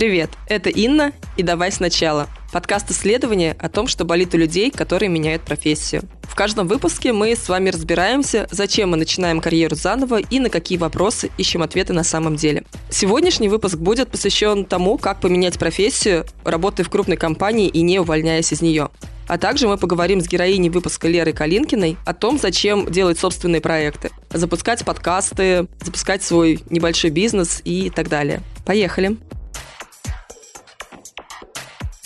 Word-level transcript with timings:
Привет, 0.00 0.30
это 0.46 0.70
Инна 0.70 1.12
и 1.36 1.42
«Давай 1.42 1.70
сначала»– 1.70 2.26
подкаст 2.54 2.90
исследования 2.90 3.54
о 3.60 3.68
том, 3.68 3.86
что 3.86 4.06
болит 4.06 4.32
у 4.32 4.38
людей, 4.38 4.70
которые 4.70 5.10
меняют 5.10 5.42
профессию. 5.42 6.04
В 6.22 6.34
каждом 6.34 6.68
выпуске 6.68 7.12
мы 7.12 7.36
с 7.36 7.50
вами 7.50 7.68
разбираемся, 7.68 8.48
зачем 8.50 8.92
мы 8.92 8.96
начинаем 8.96 9.42
карьеру 9.42 9.76
заново 9.76 10.22
и 10.22 10.40
на 10.40 10.48
какие 10.48 10.78
вопросы 10.78 11.30
ищем 11.36 11.60
ответы 11.60 11.92
на 11.92 12.02
самом 12.02 12.36
деле. 12.36 12.64
Сегодняшний 12.88 13.50
выпуск 13.50 13.76
будет 13.76 14.10
посвящен 14.10 14.64
тому, 14.64 14.96
как 14.96 15.20
поменять 15.20 15.58
профессию, 15.58 16.24
работая 16.44 16.84
в 16.84 16.88
крупной 16.88 17.18
компании 17.18 17.68
и 17.68 17.82
не 17.82 17.98
увольняясь 17.98 18.54
из 18.54 18.62
нее. 18.62 18.88
А 19.28 19.36
также 19.36 19.68
мы 19.68 19.76
поговорим 19.76 20.22
с 20.22 20.28
героиней 20.28 20.70
выпуска 20.70 21.08
Лерой 21.08 21.34
Калинкиной 21.34 21.98
о 22.06 22.14
том, 22.14 22.38
зачем 22.38 22.90
делать 22.90 23.18
собственные 23.18 23.60
проекты, 23.60 24.12
запускать 24.32 24.82
подкасты, 24.82 25.66
запускать 25.84 26.22
свой 26.22 26.60
небольшой 26.70 27.10
бизнес 27.10 27.60
и 27.64 27.90
так 27.90 28.08
далее. 28.08 28.40
Поехали! 28.64 29.18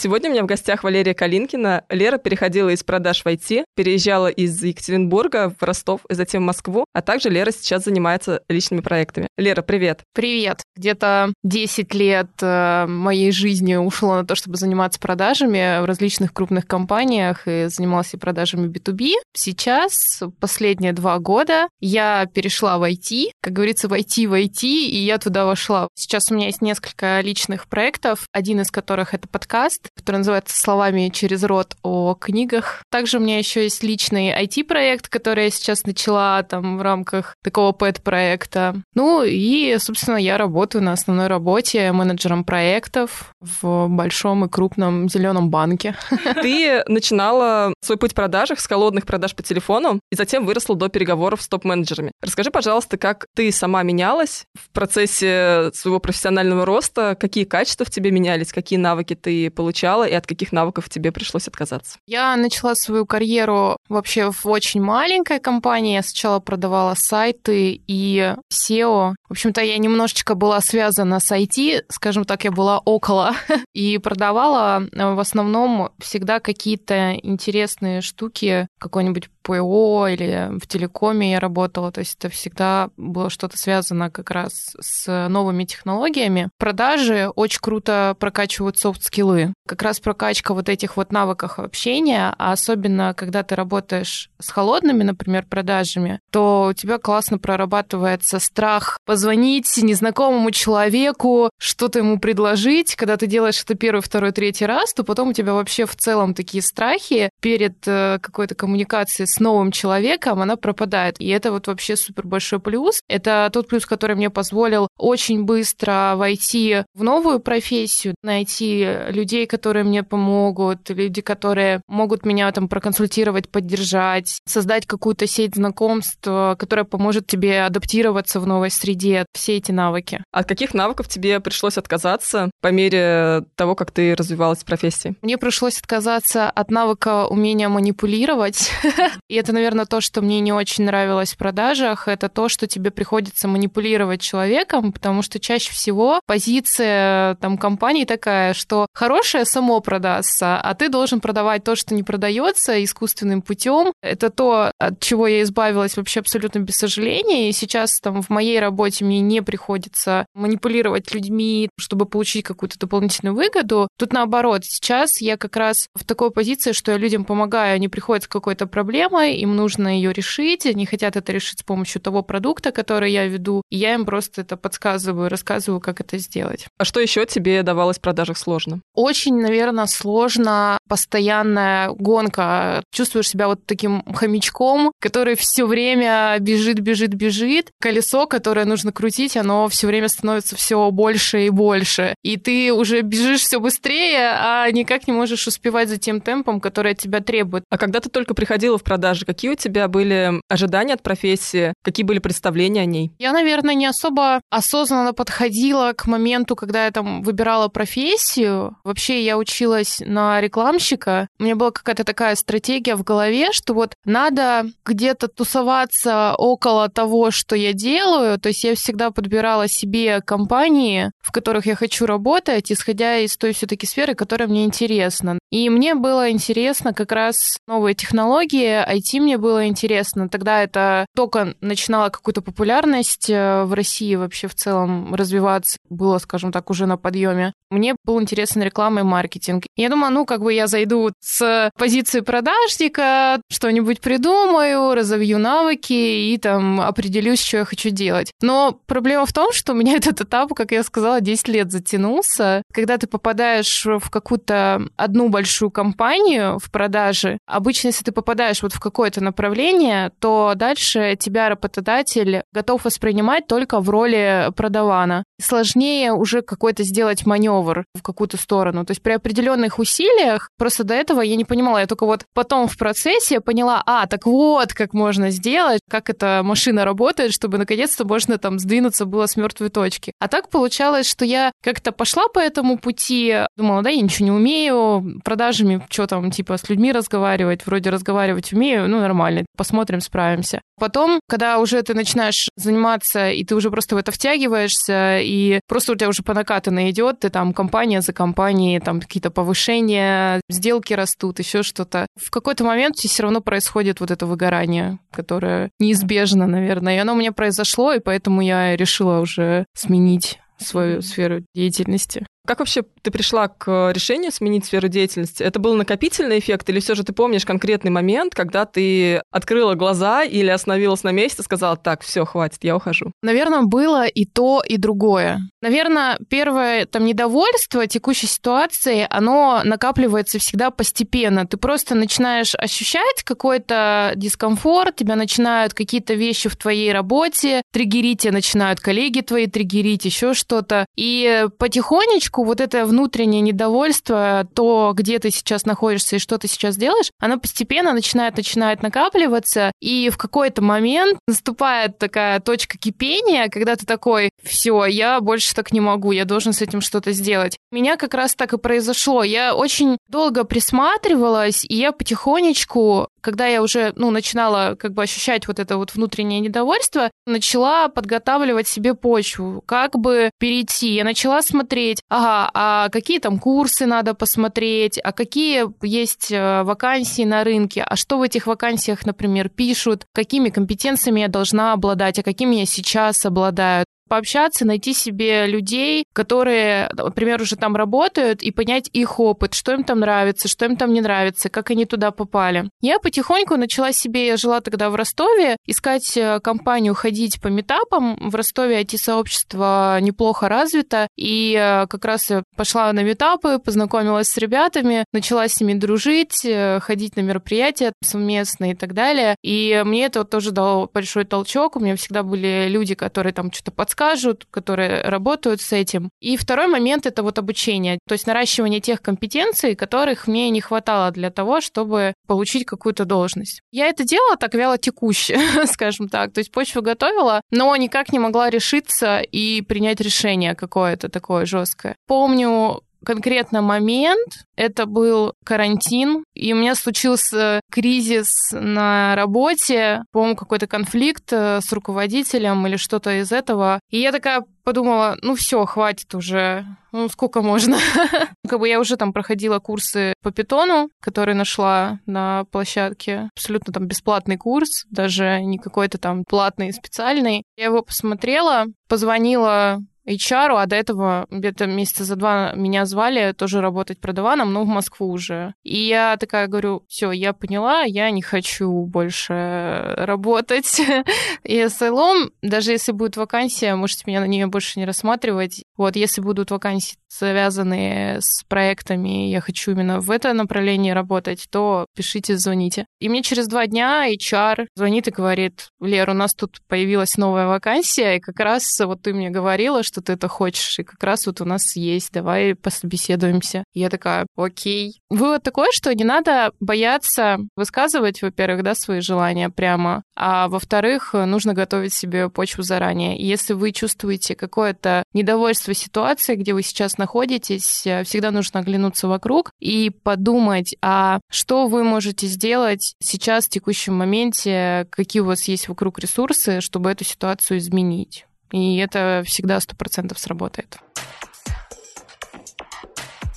Сегодня 0.05 0.29
у 0.29 0.33
меня 0.35 0.43
в 0.43 0.47
гостях 0.47 0.85
Валерия 0.85 1.15
Калинкина. 1.15 1.85
Лера 1.89 2.19
переходила 2.19 2.69
из 2.69 2.85
продаж 2.85 3.23
в 3.23 3.27
IT, 3.27 3.65
переезжала 3.75 4.27
из 4.29 4.63
Екатеринбурга 4.63 5.55
в 5.59 5.63
Ростов 5.63 6.03
и 6.11 6.15
затем 6.15 6.43
в 6.43 6.45
Москву, 6.45 6.85
а 6.93 7.01
также 7.01 7.31
Лера 7.31 7.51
сейчас 7.53 7.85
занимается 7.85 8.43
личными 8.51 8.83
проектами. 8.83 9.29
Лера, 9.39 9.63
привет. 9.63 10.03
Привет. 10.13 10.61
Где-то 10.77 11.33
10 11.43 11.95
лет 11.95 12.29
э, 12.43 12.85
моей 12.87 13.33
жизни 13.33 13.77
ушло 13.77 14.17
на 14.17 14.27
то, 14.27 14.35
чтобы 14.35 14.59
заниматься 14.59 15.01
продажами 15.01 15.81
в 15.81 15.87
различных 15.87 16.35
крупных 16.35 16.67
компаниях 16.67 17.49
и 17.49 17.69
занималась 17.69 18.13
и 18.13 18.19
продажами 18.19 18.69
B2B. 18.69 19.13
Сейчас, 19.33 20.23
последние 20.39 20.93
два 20.93 21.19
года, 21.19 21.69
я 21.81 22.27
перешла 22.27 22.77
в 22.77 22.83
IT, 22.83 23.31
как 23.41 23.55
говорится, 23.55 23.89
в 23.89 23.95
IT, 23.95 24.29
в 24.29 24.35
IT, 24.35 24.65
и 24.65 24.99
я 24.99 25.17
туда 25.17 25.47
вошла. 25.47 25.89
Сейчас 25.95 26.31
у 26.31 26.35
меня 26.35 26.49
есть 26.49 26.61
несколько 26.61 27.21
личных 27.23 27.69
проектов, 27.69 28.27
один 28.33 28.61
из 28.61 28.71
которых 28.71 29.15
это 29.15 29.27
подкаст, 29.29 29.89
который 29.95 30.17
называется 30.19 30.57
«Словами 30.57 31.11
через 31.13 31.43
рот» 31.45 31.77
о 31.83 32.15
книгах. 32.15 32.83
Также 32.91 33.19
у 33.19 33.21
меня 33.21 33.39
еще 33.39 33.63
есть 33.63 33.83
личный 33.83 34.31
IT-проект, 34.31 35.09
который 35.09 35.45
я 35.45 35.51
сейчас 35.51 35.85
начала 35.85 36.43
там 36.43 36.79
в 36.79 36.83
рамках 36.83 37.37
такого 37.43 37.73
пэт-проекта. 37.73 38.77
Ну 38.95 39.23
и, 39.25 39.77
собственно, 39.79 40.17
я 40.17 40.37
работаю 40.37 40.83
на 40.83 40.93
основной 40.93 41.29
работе 41.29 41.91
менеджером 41.93 42.45
проектов 42.45 43.35
в 43.41 43.89
большом 43.89 44.45
и 44.45 44.49
крупном 44.49 45.09
зеленом 45.09 45.51
банке. 45.51 45.97
Ты 46.43 46.83
начинала 46.87 47.73
свой 47.81 47.97
путь 47.97 48.13
в 48.13 48.15
продажах 48.15 48.61
с 48.61 48.67
холодных 48.67 49.07
продаж 49.07 49.35
по 49.35 49.43
телефону 49.43 50.01
и 50.11 50.17
затем 50.17 50.45
выросла 50.45 50.77
до 50.77 50.89
переговоров 50.89 51.43
с 51.43 51.49
топ-менеджерами. 51.49 52.13
Расскажи, 52.21 52.51
пожалуйста, 52.51 52.97
как 52.99 53.27
ты 53.35 53.51
сама 53.53 53.83
менялась 53.83 54.45
в 54.55 54.71
процессе 54.73 55.71
своего 55.73 56.01
профессионального 56.01 56.65
роста, 56.65 57.17
какие 57.19 57.45
качества 57.45 57.87
в 57.87 57.91
тебе 57.91 58.11
менялись, 58.11 58.53
какие 58.53 58.79
навыки 58.79 59.15
ты 59.15 59.51
получала 59.51 59.84
изучала 59.85 60.05
и 60.05 60.15
от 60.15 60.27
каких 60.27 60.53
навыков 60.53 60.89
тебе 60.89 61.13
пришлось 61.13 61.49
отказаться? 61.49 61.99
Я 62.07 62.37
начала 62.37 62.75
свою 62.75 63.07
карьеру 63.07 63.77
вообще 63.89 64.31
в 64.31 64.47
очень 64.47 64.81
маленькой 64.81 65.41
компании. 65.41 65.95
Я 65.95 66.03
сначала 66.03 66.41
продавала 66.41 66.95
сайты 66.97 67.81
и 67.87 68.35
SEO. 68.53 69.15
В 69.29 69.33
общем-то, 69.33 69.61
я 69.61 69.79
немножечко 69.79 70.35
была 70.35 70.61
связана 70.61 71.21
с 71.21 71.31
IT, 71.31 71.85
скажем 71.91 72.25
так, 72.25 72.45
я 72.45 72.51
была 72.51 72.79
около, 72.79 73.35
и 73.75 73.99
продавала 73.99 74.83
э, 74.93 75.15
в 75.15 75.21
основном 75.21 75.91
всегда 75.99 76.41
какие-то 76.41 77.15
интересные 77.23 78.01
штуки, 78.01 78.67
какой-нибудь 78.79 79.29
ПО 79.45 80.09
или 80.09 80.51
в 80.59 80.67
телекоме 80.67 81.33
я 81.33 81.41
работала, 81.41 81.93
то 81.93 82.01
есть 82.01 82.17
это 82.19 82.31
всегда 82.31 82.89
было 82.97 83.29
что-то 83.29 83.59
связано 83.59 84.11
как 84.11 84.31
раз 84.31 84.75
с 84.81 85.29
новыми 85.29 85.65
технологиями. 85.65 86.49
Продажи 86.59 87.29
очень 87.35 87.61
круто 87.61 88.17
прокачивают 88.19 88.79
софт-скиллы. 88.79 89.53
Как 89.75 89.83
раз 89.83 89.99
прокачка 89.99 90.55
вот 90.55 90.69
этих 90.69 90.97
вот 90.97 91.11
навыков 91.11 91.59
общения, 91.59 92.33
а 92.39 92.53
особенно 92.53 93.13
когда 93.13 93.43
ты 93.43 93.57
работаешь 93.57 94.31
с 94.41 94.51
холодными, 94.51 95.03
например, 95.03 95.47
продажами, 95.51 96.21
то 96.31 96.69
у 96.71 96.73
тебя 96.75 96.99
классно 96.99 97.39
прорабатывается 97.39 98.39
страх 98.39 99.01
позвонить 99.05 99.77
незнакомому 99.83 100.53
человеку, 100.53 101.51
что-то 101.59 101.99
ему 101.99 102.21
предложить. 102.21 102.95
Когда 102.95 103.17
ты 103.17 103.27
делаешь 103.27 103.61
это 103.65 103.75
первый, 103.75 104.01
второй, 104.01 104.31
третий 104.31 104.65
раз, 104.65 104.95
то 104.95 105.03
потом 105.03 105.31
у 105.31 105.33
тебя 105.33 105.55
вообще 105.55 105.87
в 105.87 105.97
целом 105.97 106.35
такие 106.35 106.63
страхи 106.63 107.31
перед 107.41 107.75
э, 107.89 108.21
какой-то 108.23 108.55
коммуникацией 108.55 109.27
с 109.27 109.41
новым 109.41 109.73
человеком, 109.73 110.41
она 110.41 110.55
пропадает. 110.55 111.17
И 111.19 111.27
это 111.27 111.51
вот 111.51 111.67
вообще 111.67 111.97
супер 111.97 112.25
большой 112.25 112.61
плюс. 112.61 113.01
Это 113.09 113.51
тот 113.53 113.67
плюс, 113.67 113.87
который 113.87 114.15
мне 114.15 114.31
позволил 114.31 114.87
очень 114.99 115.43
быстро 115.43 116.13
войти 116.15 116.85
в 116.95 117.03
новую 117.03 117.41
профессию, 117.41 118.15
найти 118.23 118.87
людей, 119.09 119.49
которые 119.49 119.64
мне 119.73 120.03
помогут, 120.03 120.91
люди, 120.91 121.21
которые 121.23 121.81
могут 121.89 122.27
меня 122.27 122.51
там 122.53 122.69
проконсультировать, 122.69 123.49
поддержать, 123.49 124.41
создать 124.47 124.87
какую-то 124.87 125.27
сеть 125.27 125.55
знакомств, 125.55 126.23
которая 126.23 126.85
поможет 126.85 127.27
тебе 127.27 127.63
адаптироваться 127.63 128.41
в 128.41 128.47
новой 128.47 128.71
среде. 128.71 129.27
Все 129.33 129.57
эти 129.57 129.73
навыки. 129.73 130.23
От 130.33 130.47
каких 130.47 130.75
навыков 130.75 131.09
тебе 131.09 131.41
пришлось 131.41 131.79
отказаться 131.79 132.51
по 132.61 132.69
мере 132.69 133.45
того, 133.57 133.75
как 133.75 133.91
ты 133.91 134.15
развивалась 134.15 134.61
в 134.61 134.65
профессии? 134.65 135.15
Мне 135.23 135.39
пришлось 135.39 135.79
отказаться 135.79 136.51
от 136.51 136.71
навыка 136.71 137.27
умения 137.27 137.69
манипулировать. 137.69 138.71
И 139.29 139.35
это, 139.37 139.53
наверное, 139.53 139.87
то, 139.87 140.01
что 140.01 140.23
мне 140.23 140.41
не 140.41 140.53
очень 140.53 140.85
нравилось 140.85 141.33
в 141.33 141.37
продажах, 141.37 142.09
это 142.09 142.29
то, 142.29 142.49
что 142.49 142.67
тебе 142.67 142.91
приходится 142.91 143.49
манипулировать 143.49 144.21
человеком, 144.21 144.93
потому 144.93 145.23
что 145.23 145.39
чаще 145.39 145.73
всего 145.73 146.21
позиция 146.27 147.37
там 147.37 147.59
компании 147.59 148.05
такая, 148.05 148.55
что 148.55 148.87
хорошее 148.93 149.45
само 149.55 149.81
продастся, 149.81 150.61
а 150.61 150.75
ты 150.75 150.89
должен 150.89 151.21
продавать 151.21 151.63
то, 151.63 151.77
что 151.77 151.95
не 151.95 152.03
продается 152.03 152.83
искусственным 152.83 153.41
путем. 153.41 153.93
Это 154.03 154.31
то, 154.31 154.73
от 154.79 154.99
чего 154.99 155.29
я 155.29 155.43
избавилась 155.43 155.97
вообще 155.97 156.21
абсолютно 156.21 156.59
без 156.59 156.75
сожаления. 156.75 157.49
И 157.49 157.53
сейчас 157.53 158.01
там 158.01 158.21
в 158.21 158.31
моей 158.31 158.59
работе 158.59 159.05
мне 159.05 159.21
не 159.21 159.43
приходится 159.43 160.27
манипулировать 160.35 161.15
людьми, 161.15 161.69
чтобы 161.79 162.07
получить 162.07 162.45
какую-то 162.45 162.81
дополнительную 162.81 163.37
выгоду. 163.37 163.87
Тут 163.97 164.13
наоборот, 164.13 164.65
сейчас 164.65 165.21
я 165.21 165.37
как 165.37 165.57
раз 165.57 165.87
в 165.95 166.05
такой 166.05 166.33
позиции, 166.33 166.73
что 166.73 166.91
я 166.91 166.99
людям 166.99 167.25
помогаю, 167.25 167.77
они 167.77 167.89
приходят 167.89 168.25
с 168.25 168.29
какой-то 168.29 168.67
проблемой, 168.67 169.37
им 169.37 169.55
нужно 169.55 169.87
ее 169.87 170.13
решить, 170.13 170.67
они 170.67 170.85
хотят 170.85 171.15
это 171.15 171.33
решить 171.33 171.61
с 171.61 171.63
помощью 171.63 172.03
того 172.03 172.23
продукта, 172.23 172.73
который 172.73 173.13
я 173.13 173.27
веду, 173.27 173.63
и 173.71 173.77
я 173.77 173.95
им 173.95 174.05
просто 174.05 174.41
это 174.41 174.57
подсказываю, 174.57 175.29
рассказываю, 175.29 175.81
как 175.81 176.01
это 176.01 176.19
сделать. 176.19 176.67
А 176.77 176.85
что 176.85 176.99
еще 176.99 177.25
тебе 177.25 177.63
давалось 177.63 177.99
в 177.99 178.01
продажах 178.01 178.37
сложно? 178.37 178.81
Очень, 178.95 179.44
наверное, 179.45 179.87
сложно 179.87 180.79
постоянная 180.89 181.91
гонка. 181.91 182.83
Чувствуешь 182.93 183.29
себя 183.29 183.49
вот 183.49 183.67
таким 183.67 184.03
хомячком, 184.15 184.93
который 185.01 185.37
все 185.37 185.67
время 185.67 186.37
бежит, 186.41 186.81
бежит, 186.81 187.15
бежит. 187.15 187.71
Колесо, 187.81 188.27
которое 188.27 188.65
нужно 188.65 188.93
крутить, 188.93 189.37
оно 189.37 189.69
все 189.69 189.87
время 189.87 190.09
становится 190.09 190.57
все 190.57 190.91
больше 190.91 191.47
и 191.47 191.51
больше. 191.51 192.15
И 192.23 192.37
ты 192.37 192.73
уже 192.73 193.03
бежишь 193.03 193.43
все 193.43 193.61
быстрее, 193.61 194.31
а 194.35 194.71
никак 194.71 195.07
не 195.07 195.13
можешь 195.13 195.47
успевать 195.47 195.89
за 195.89 195.99
тем 195.99 196.21
темпом, 196.21 196.61
который 196.61 196.93
от 196.93 196.99
тебя 196.99 197.21
требует. 197.21 197.65
А 197.71 197.79
когда 197.79 198.01
ты 198.01 198.09
только 198.09 198.35
приходила 198.35 198.79
в 198.79 198.83
продажи. 198.83 199.27
Какие 199.27 199.51
у 199.51 199.55
тебя 199.55 199.89
были 199.89 200.41
ожидания 200.49 200.95
от 200.95 201.03
профессии? 201.03 201.75
Какие 201.83 202.05
были 202.05 202.19
представления 202.19 202.83
о 202.83 202.87
ней? 202.87 203.13
Я, 203.19 203.33
наверное, 203.33 203.75
не 203.75 203.87
особо 203.87 204.41
осознанно 204.51 205.13
подходила 205.13 205.93
к 205.97 206.07
моменту, 206.07 206.57
когда 206.57 206.85
я 206.85 206.91
там 206.91 207.23
выбирала 207.23 207.69
профессию. 207.69 208.77
Вообще 208.85 209.24
я 209.25 209.39
училась 209.39 210.01
на 210.05 210.41
рекламщика. 210.41 211.29
У 211.39 211.45
меня 211.45 211.57
была 211.57 211.71
какая-то 211.71 212.05
такая 212.05 212.37
стратегия 212.37 212.95
в 212.97 213.05
голове, 213.05 213.53
что 213.53 213.75
вот 213.75 213.95
надо 214.05 214.67
где-то 214.85 215.29
тусоваться 215.29 216.35
около 216.37 216.89
того, 216.89 217.31
что 217.31 217.57
я 217.57 217.73
делаю. 217.73 218.39
То 218.39 218.49
есть 218.49 218.65
я 218.65 218.75
всегда 218.75 219.11
подбирала 219.11 219.69
себе 219.69 220.21
компании, 220.21 221.11
в 221.21 221.33
которых 221.33 221.67
я 221.67 221.75
хочу 221.75 222.07
работать, 222.07 222.71
исходя 222.71 223.19
из 223.19 223.37
той 223.37 223.53
все-таки 223.53 223.87
сферы, 223.87 224.15
которая 224.15 224.49
мне 224.49 224.65
интересна. 224.65 225.39
И 225.55 225.71
мне 225.71 225.95
было 225.95 226.33
интересно 226.33 226.93
как 226.93 227.13
раз 227.13 227.59
новые 227.69 227.95
технологии, 227.95 228.85
IT 228.93 229.21
мне 229.21 229.39
было 229.39 229.69
интересно. 229.69 230.29
Тогда 230.29 230.65
это 230.65 231.07
только 231.15 231.55
начинала 231.61 232.09
какую-то 232.09 232.43
популярность 232.43 233.31
э, 233.31 233.63
в 233.63 233.73
России 233.73 234.17
вообще 234.17 234.49
в 234.49 234.57
целом 234.57 235.15
развиваться. 235.15 235.79
Было, 235.89 236.19
скажем 236.19 236.51
так, 236.51 236.71
уже 236.71 236.87
на 236.87 236.97
подъеме. 236.97 237.53
Мне 237.71 237.95
был 238.05 238.21
интересен 238.21 238.63
реклама 238.65 239.03
и 239.03 239.05
маркетинг. 239.05 239.67
Я 239.77 239.91
думаю, 239.91 240.13
ну, 240.13 240.27
как 240.27 240.43
бы 240.43 240.53
я 240.53 240.67
зайду 240.67 241.13
с 241.21 241.71
позиции 241.79 242.19
продажника, 242.19 243.41
что-нибудь 243.49 244.01
придумаю, 244.01 244.93
разовью 244.97 245.39
навыки 245.39 245.93
и 245.93 246.37
там 246.39 246.81
определюсь, 246.81 247.41
что 247.41 247.59
я 247.59 247.65
хочу 247.65 247.91
делать. 247.91 248.33
Но 248.43 248.81
проблема 248.87 249.25
в 249.25 249.33
том, 249.33 249.53
что 249.53 249.73
у 249.73 249.77
меня 249.77 249.95
этот 249.99 250.21
этап, 250.21 250.53
как 250.53 250.73
я 250.73 250.83
сказала, 250.83 251.21
10 251.21 251.47
лет 251.47 251.71
затянулся. 251.71 252.65
Когда 252.73 252.99
ты 252.99 253.07
попадаешь 253.07 253.87
в 253.87 254.11
какую-то 254.11 254.89
одну 254.97 255.29
большую 255.29 255.44
компанию 255.71 256.59
в 256.59 256.71
продаже, 256.71 257.39
обычно, 257.47 257.89
если 257.89 258.05
ты 258.05 258.13
попадаешь 258.13 258.63
вот 258.63 258.73
в 258.73 258.81
какое-то 258.81 259.23
направление, 259.23 260.11
то 260.19 260.53
дальше 260.57 261.17
тебя 261.19 261.49
работодатель 261.49 262.43
готов 262.53 262.85
воспринимать 262.85 263.47
только 263.47 263.81
в 263.81 263.91
роли 263.91 264.49
продавана. 264.57 265.25
Сложнее 265.41 266.13
уже 266.13 266.43
какой-то 266.43 266.83
сделать 266.83 267.27
маневр 267.27 267.85
в 267.95 268.03
какую-то 268.03 268.37
сторону. 268.37 268.85
То 268.85 268.93
есть 268.93 269.03
при 269.03 269.13
определенных 269.13 269.79
усилиях, 269.79 270.51
просто 270.59 270.85
до 270.85 270.95
этого 270.95 271.21
я 271.21 271.37
не 271.37 271.45
понимала, 271.45 271.79
я 271.79 271.87
только 271.87 272.07
вот 272.07 272.25
потом 272.35 272.69
в 272.69 272.77
процессе 272.79 273.41
поняла, 273.41 273.83
а, 273.87 274.07
так 274.07 274.27
вот, 274.27 274.73
как 274.73 274.95
можно 274.95 275.31
сделать, 275.31 275.81
как 275.89 276.11
эта 276.11 276.43
машина 276.45 276.85
работает, 276.85 277.33
чтобы 277.33 277.59
наконец-то 277.59 278.05
можно 278.05 278.39
там 278.39 278.59
сдвинуться 278.59 279.05
было 279.05 279.27
с 279.27 279.37
мертвой 279.37 279.69
точки. 279.71 280.13
А 280.21 280.29
так 280.29 280.49
получалось, 280.49 281.09
что 281.09 281.25
я 281.25 281.53
как-то 281.63 281.93
пошла 281.93 282.29
по 282.29 282.39
этому 282.39 282.79
пути, 282.79 283.37
думала, 283.57 283.83
да, 283.83 283.91
я 283.91 284.01
ничего 284.01 284.27
не 284.27 284.33
умею, 284.33 285.21
продажами, 285.25 285.85
что 285.91 286.07
там, 286.07 286.31
типа, 286.31 286.57
с 286.57 286.69
людьми 286.69 286.93
разговаривать, 286.93 287.67
вроде 287.67 287.91
разговаривать 287.91 288.53
умею, 288.53 288.89
ну, 288.89 289.01
нормально, 289.01 289.45
посмотрим, 289.57 290.01
справимся. 290.01 290.61
Потом, 290.79 291.21
когда 291.29 291.59
уже 291.59 291.83
ты 291.83 291.95
начинаешь 291.95 292.49
заниматься, 292.57 293.31
и 293.31 293.45
ты 293.45 293.55
уже 293.55 293.71
просто 293.71 293.95
в 293.95 293.99
это 293.99 294.13
втягиваешься, 294.13 295.19
и 295.21 295.61
просто 295.69 295.93
у 295.93 295.95
тебя 295.97 296.09
уже 296.09 296.23
по 296.23 296.35
накатанной 296.35 296.91
идет, 296.91 297.21
ты 297.21 297.31
там 297.31 297.53
компания 297.53 298.01
за 298.01 298.13
компанией, 298.13 298.81
там 298.81 299.01
какие-то 299.01 299.31
повышения, 299.31 300.41
сделки 300.49 300.93
растут, 300.93 301.39
еще 301.39 301.63
что-то. 301.63 302.07
В 302.17 302.31
какой-то 302.31 302.65
момент 302.65 302.97
все 302.97 303.23
равно 303.23 303.41
происходит 303.41 304.01
вот 304.01 304.11
это 304.11 304.27
выгорание, 304.27 304.99
которое 305.11 305.71
неизбежно, 305.79 306.47
наверное. 306.47 306.97
И 306.97 306.99
оно 306.99 307.15
у 307.15 307.17
меня 307.17 307.33
произошло, 307.33 307.93
и 307.93 308.01
поэтому 308.01 308.43
я 308.43 308.77
решила 308.77 309.21
уже 309.21 309.65
сменить 309.75 310.39
свою 310.59 311.03
сферу 311.03 311.43
деятельности. 311.55 312.27
Как 312.47 312.59
вообще 312.59 312.83
ты 313.01 313.11
пришла 313.11 313.49
к 313.49 313.91
решению 313.95 314.31
сменить 314.31 314.67
сферу 314.67 314.89
деятельности? 314.89 315.43
Это 315.43 315.59
был 315.59 315.75
накопительный 315.77 316.41
эффект 316.41 316.69
или 316.69 316.79
все 316.81 316.95
же 316.95 317.03
ты 317.03 317.15
помнишь 317.15 317.47
конкретный 317.47 317.91
момент, 317.91 318.35
когда 318.35 318.67
ты 318.67 319.23
открыла 319.31 319.75
глаза 319.75 320.25
или 320.25 320.51
остановилась 320.51 321.05
на 321.05 321.11
месте 321.11 321.41
и 321.41 321.45
сказала, 321.45 321.79
так, 321.79 322.03
все, 322.03 322.27
хватит, 322.27 322.59
я 322.63 322.77
ухожу? 322.77 323.13
Наверное, 323.23 323.63
было 323.63 324.07
и 324.07 324.27
то, 324.27 324.63
и 324.67 324.77
другое. 324.77 325.39
Наверное, 325.63 326.19
первое 326.29 326.85
там 326.85 327.07
недовольство 327.07 327.87
текущей 327.87 328.27
ситуации, 328.27 329.07
оно 329.09 329.63
накапливается 329.65 330.39
всегда 330.39 330.71
постепенно. 330.71 331.47
Ты 331.47 331.57
просто 331.57 331.95
начинаешь 331.95 332.55
ощущать 332.55 333.23
какой-то 333.25 334.13
дискомфорт, 334.17 334.97
тебя 334.97 335.17
начинают 335.17 335.73
какие-то 335.73 336.13
вещи 336.13 336.51
в 336.51 336.57
твоей 336.57 336.93
работе 336.93 337.63
триггерить, 337.73 338.21
тебя 338.23 338.33
начинают 338.33 338.81
коллеги 338.81 339.21
твои 339.21 339.47
триггерить, 339.47 340.05
еще 340.05 340.35
что-то. 340.35 340.85
И 340.97 341.47
потихонечку 341.59 342.34
потихонечку 342.35 342.45
вот 342.45 342.61
это 342.61 342.87
внутреннее 342.87 343.41
недовольство, 343.41 344.47
то, 344.55 344.93
где 344.95 345.19
ты 345.19 345.31
сейчас 345.31 345.67
находишься 345.67 346.17
и 346.17 346.19
что 346.19 346.39
ты 346.39 346.49
сейчас 346.49 346.77
делаешь, 346.77 347.11
оно 347.21 347.39
постепенно 347.39 347.93
начинает, 347.93 348.37
начинает 348.37 348.83
накапливаться, 348.83 349.73
и 349.81 350.11
в 350.11 350.17
какой-то 350.17 350.63
момент 350.63 351.19
наступает 351.29 351.99
такая 351.99 352.41
точка 352.41 352.79
кипения, 352.79 353.49
когда 353.49 353.77
ты 353.77 353.87
такой, 353.87 354.31
все, 354.43 354.85
я 354.87 355.21
больше 355.21 355.55
так 355.55 355.73
не 355.73 355.81
могу, 355.81 356.13
я 356.13 356.25
должен 356.25 356.53
с 356.53 356.63
этим 356.63 356.81
что-то 356.81 357.13
сделать. 357.13 357.57
У 357.73 357.77
меня 357.77 357.97
как 357.97 358.15
раз 358.15 358.35
так 358.35 358.53
и 358.53 358.59
произошло. 358.59 359.23
Я 359.25 359.55
очень 359.55 359.97
долго 360.09 360.45
присматривалась, 360.45 361.65
и 361.65 361.77
я 361.77 361.93
потихонечку 361.93 363.09
когда 363.25 363.47
я 363.47 363.63
уже, 363.63 363.95
ну, 363.97 364.11
начинала 364.11 364.75
как 364.75 364.93
бы 364.93 365.03
ощущать 365.03 365.49
вот 365.49 365.59
это 365.59 365.79
вот 365.79 365.95
внутреннее 365.95 366.41
недовольство, 366.41 367.11
начала 367.27 367.89
подготавливать 367.89 368.69
себе 368.69 368.95
почву, 368.95 369.63
как 369.65 369.99
бы 369.99 370.31
перейти. 370.39 370.95
Я 370.95 371.05
начала 371.05 371.41
смотреть, 371.41 372.03
ага, 372.11 372.51
а 372.53 372.89
какие 372.91 373.19
там 373.21 373.39
курсы 373.39 373.87
надо 373.87 374.13
посмотреть, 374.13 375.01
а 375.03 375.13
какие 375.13 375.65
есть 375.85 376.31
э, 376.31 376.63
вакансии 376.65 377.23
на 377.23 377.45
рынке, 377.45 377.83
а 377.83 377.97
что 377.97 378.19
в 378.19 378.23
этих 378.23 378.47
вакансиях, 378.47 379.07
например, 379.07 379.49
пишут, 379.49 380.05
какими 380.13 380.51
компетенциями 380.51 381.21
я 381.21 381.29
должна 381.29 381.73
обладать, 381.73 382.19
а 382.19 382.23
какими 382.23 382.57
я 382.57 382.67
сейчас 382.67 383.25
обладаю 383.25 383.87
пообщаться, 384.09 384.65
найти 384.65 384.93
себе 384.93 385.47
людей, 385.47 386.05
которые, 386.13 386.89
например, 386.93 387.41
уже 387.41 387.57
там 387.57 387.77
работают, 387.77 388.43
и 388.43 388.51
понять 388.51 388.89
их 388.93 389.21
опыт, 389.21 389.55
что 389.55 389.73
им 389.73 389.85
там 389.85 390.01
нравится, 390.01 390.49
что 390.49 390.65
им 390.67 390.77
там 390.77 390.93
не 390.93 391.01
нравится, 391.01 391.49
как 391.49 391.71
они 391.71 391.85
туда 391.85 392.11
попали. 392.11 392.69
Я 392.81 392.99
потихоньку 392.99 393.57
начала 393.57 393.93
себе, 393.93 394.27
я 394.27 394.37
жила 394.37 394.61
тогда 394.61 394.91
в 394.91 394.95
Ростове, 394.95 395.57
искать 395.67 396.17
э, 396.17 396.41
компанию, 396.41 396.95
ходить 396.95 397.41
по 397.41 397.49
метапам. 397.49 398.17
В 398.21 398.35
Ростове 398.35 398.83
IT-сообщество 398.83 399.99
неплохо 400.01 400.49
развито, 400.49 401.09
и 401.17 401.55
э, 401.59 401.87
как 401.87 402.05
раз 402.05 402.31
пошла 402.57 402.93
на 402.93 403.03
метапы, 403.03 403.59
познакомилась 403.59 404.29
с 404.29 404.37
ребятами, 404.37 405.05
начала 405.13 405.49
с 405.49 405.61
ними 405.61 405.75
дружить, 405.75 406.45
э, 406.45 406.81
ходить 406.81 407.17
на 407.17 407.21
мероприятия 407.21 407.93
совместные 408.03 408.73
и 408.73 408.77
так 408.77 408.95
далее. 408.95 409.37
И 409.43 409.83
мне 409.85 410.07
это 410.07 410.25
тоже 410.25 410.51
дало 410.51 410.89
большой 410.93 411.25
толчок. 411.25 411.77
У 411.77 411.81
меня 411.81 411.97
всегда 411.97 412.23
были 412.23 412.67
люди, 412.69 412.95
которые 412.95 413.33
там 413.33 413.53
что-то 413.53 413.73
подсказывали, 413.73 414.04
подскажут, 414.05 414.47
которые 414.51 415.03
работают 415.03 415.61
с 415.61 415.73
этим. 415.73 416.11
И 416.21 416.37
второй 416.37 416.67
момент— 416.67 417.07
это 417.07 417.23
вот 417.23 417.39
обучение, 417.39 417.99
то 418.07 418.15
есть 418.15 418.27
наращивание 418.27 418.81
тех 418.81 419.01
компетенций, 419.01 419.75
которых 419.75 420.27
мне 420.27 420.51
не 420.51 420.61
хватало 420.61 421.11
для 421.11 421.31
того, 421.31 421.61
чтобы 421.61 422.15
получить 422.27 422.67
какую-то 422.67 423.05
должность. 423.05 423.61
Я 423.73 423.87
это 423.89 424.05
делала 424.05 424.37
так 424.37 424.55
вяло 424.55 424.79
текуще, 424.79 425.39
скажем 425.67 426.09
так, 426.09 426.33
то 426.33 426.41
есть 426.41 426.53
почву 426.53 426.83
готовила, 426.83 427.41
но 427.51 427.75
никак 427.77 428.13
не 428.13 428.19
могла 428.19 428.51
решиться 428.51 429.21
и 429.21 429.63
принять 429.63 430.01
решение 430.01 430.55
какое-то 430.55 431.09
такое 431.09 431.47
жесткое. 431.47 431.97
Помню, 432.07 432.83
конкретно 433.05 433.63
момент. 433.63 434.47
Это 434.57 434.87
был 434.87 435.35
карантин, 435.45 436.25
и 436.35 436.53
у 436.53 436.57
меня 436.57 436.75
случился 436.75 437.61
кризис 437.71 438.33
на 438.53 439.15
работе, 439.17 440.03
по-моему, 440.13 440.37
какой-то 440.37 440.67
конфликт 440.67 441.33
э, 441.33 441.61
с 441.61 441.73
руководителем 441.73 442.67
или 442.67 442.77
что-то 442.77 443.21
из 443.21 443.33
этого. 443.33 443.81
И 443.91 443.99
я 443.99 444.13
такая 444.13 444.45
подумала, 444.65 445.17
ну 445.23 445.35
все, 445.35 445.65
хватит 445.67 446.15
уже, 446.15 446.65
ну 446.93 447.09
сколько 447.09 447.43
можно. 447.43 447.79
как 448.49 448.59
бы 448.59 448.69
я 448.69 448.81
уже 448.81 448.97
там 448.97 449.13
проходила 449.13 449.59
курсы 449.59 450.15
по 450.23 450.31
питону, 450.31 450.89
которые 451.01 451.35
нашла 451.35 452.01
на 452.07 452.45
площадке. 452.51 453.29
Абсолютно 453.37 453.73
там 453.73 453.87
бесплатный 453.87 454.37
курс, 454.37 454.87
даже 454.91 455.41
не 455.43 455.59
какой-то 455.59 455.99
там 455.99 456.25
платный 456.25 456.73
специальный. 456.73 457.45
Я 457.57 457.67
его 457.67 457.83
посмотрела, 457.83 458.65
позвонила 458.89 459.81
HR, 460.07 460.57
а 460.57 460.67
до 460.67 460.77
этого 460.77 461.27
где-то 461.31 461.67
месяца 461.67 462.05
за 462.05 462.17
два 462.17 462.53
меня 462.55 462.85
звали 462.85 463.33
тоже 463.33 463.61
работать 463.61 464.01
продаваном, 464.01 464.53
но 464.53 464.65
в 464.65 464.67
Москву 464.67 465.11
уже. 465.11 465.55
И 465.63 465.77
я 465.77 466.17
такая 466.17 466.47
говорю, 466.47 466.85
все, 466.89 467.11
я 467.11 467.33
поняла, 467.33 467.83
я 467.83 468.11
не 468.11 468.23
хочу 468.23 468.71
больше 468.87 469.95
работать 469.97 470.81
и 471.45 471.69
СЛОМ. 471.69 472.31
Даже 472.43 472.73
если 472.73 472.93
будет 472.93 473.17
вакансия, 473.17 473.75
можете 473.75 474.05
меня 474.07 474.21
на 474.21 474.27
нее 474.27 474.47
больше 474.47 474.79
не 474.79 474.87
рассматривать. 474.87 475.65
Вот, 475.77 475.97
если 475.97 476.21
будут 476.21 476.51
вакансии, 476.51 476.97
связанные 477.09 478.19
с 478.21 478.45
проектами, 478.45 479.29
я 479.29 479.41
хочу 479.41 479.73
именно 479.73 480.01
в 480.01 480.11
это 480.11 480.33
направлении 480.33 480.91
работать, 480.91 481.47
то 481.51 481.87
пишите, 481.95 482.37
звоните. 482.37 482.87
И 482.99 483.09
мне 483.09 483.23
через 483.23 483.47
два 483.47 483.67
дня 483.67 484.07
HR 484.13 484.67
звонит 484.75 485.09
и 485.09 485.13
говорит, 485.13 485.69
Лер, 485.81 486.11
у 486.11 486.15
нас 486.15 486.35
тут 486.35 486.59
появилась 486.69 487.17
новая 487.17 487.47
вакансия, 487.47 488.17
и 488.17 488.21
как 488.21 488.41
раз 488.41 488.65
вот 488.81 489.03
ты 489.03 489.15
мне 489.15 489.31
говорила, 489.31 489.83
что 489.83 489.94
ты 490.01 490.15
это 490.15 490.29
хочешь, 490.29 490.79
и 490.79 490.85
как 490.85 491.03
раз 491.03 491.27
вот 491.27 491.41
у 491.41 491.45
нас 491.45 491.77
есть, 491.77 492.13
давай 492.13 492.55
пособеседуемся. 492.55 493.65
Я 493.73 493.91
такая, 493.91 494.27
окей. 494.37 495.01
Вывод 495.11 495.43
такой, 495.43 495.69
что 495.73 495.95
не 495.95 496.05
надо 496.05 496.53
бояться 496.61 497.39
высказывать, 497.57 498.23
во-первых, 498.23 498.63
да, 498.63 498.75
свои 498.75 499.01
желания 499.01 499.51
прямо, 499.51 500.03
а 500.17 500.49
во-вторых, 500.49 501.13
нужно 501.15 501.55
готовить 501.55 501.93
себе 501.93 502.29
почву 502.29 502.63
заранее. 502.63 503.17
Если 503.19 503.53
вы 503.53 503.73
чувствуете 503.73 504.35
какое-то 504.35 505.03
недовольство 505.13 505.75
ситуацией, 505.75 506.39
где 506.39 506.55
вы 506.55 506.63
сейчас 506.63 506.99
находитесь, 506.99 507.87
всегда 508.05 508.31
нужно 508.31 508.61
оглянуться 508.61 509.09
вокруг 509.09 509.51
и 509.61 509.91
подумать, 509.91 510.77
а 510.83 511.21
что 511.31 511.67
вы 511.67 511.85
можете 511.85 512.27
сделать 512.27 512.95
сейчас, 513.03 513.47
в 513.47 513.51
текущем 513.51 513.95
моменте, 513.95 514.87
какие 514.91 515.21
у 515.21 515.27
вас 515.27 515.45
есть 515.45 515.69
вокруг 515.69 515.99
ресурсы, 515.99 516.61
чтобы 516.61 516.91
эту 516.91 517.05
ситуацию 517.05 517.59
изменить. 517.59 518.27
И 518.55 518.77
это 518.77 519.25
всегда 519.27 519.59
сто 519.59 519.75
процентов 519.75 520.17
сработает. 520.21 520.79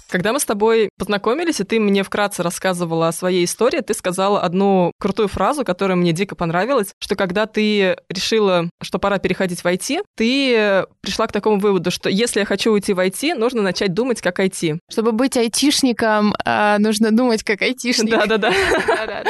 Когда 0.10 0.32
мы 0.32 0.40
с 0.40 0.46
тобой 0.46 0.90
познакомились, 0.98 1.60
и 1.60 1.64
ты 1.64 1.80
мне 1.80 2.04
вкратце 2.04 2.44
рассказывала 2.44 3.08
о 3.08 3.12
своей 3.12 3.44
истории, 3.44 3.82
ты 3.82 3.96
сказала 3.96 4.40
одну 4.40 4.92
крутую 5.00 5.28
фразу, 5.28 5.66
которая 5.66 5.98
мне 5.98 6.14
дико 6.14 6.36
понравилась, 6.36 6.94
что 7.00 7.16
когда 7.16 7.48
ты 7.48 7.98
решила, 8.10 8.70
что 8.80 9.00
пора 9.00 9.18
переходить 9.18 9.62
в 9.62 9.66
IT, 9.66 10.04
ты 10.16 10.86
пришла 11.02 11.26
к 11.26 11.32
такому 11.32 11.60
выводу, 11.60 11.90
что 11.90 12.10
если 12.10 12.42
я 12.42 12.46
хочу 12.46 12.72
уйти 12.72 12.94
в 12.94 13.00
IT, 13.00 13.34
нужно 13.34 13.64
начать 13.64 13.96
думать 13.96 14.22
как 14.22 14.40
IT. 14.40 14.78
Чтобы 14.90 15.14
быть 15.14 15.36
айтишником, 15.36 16.36
а, 16.46 16.78
нужно 16.78 17.12
думать 17.12 17.44
как 17.44 17.64
айтишник. 17.64 18.12
Да-да-да. 18.12 18.54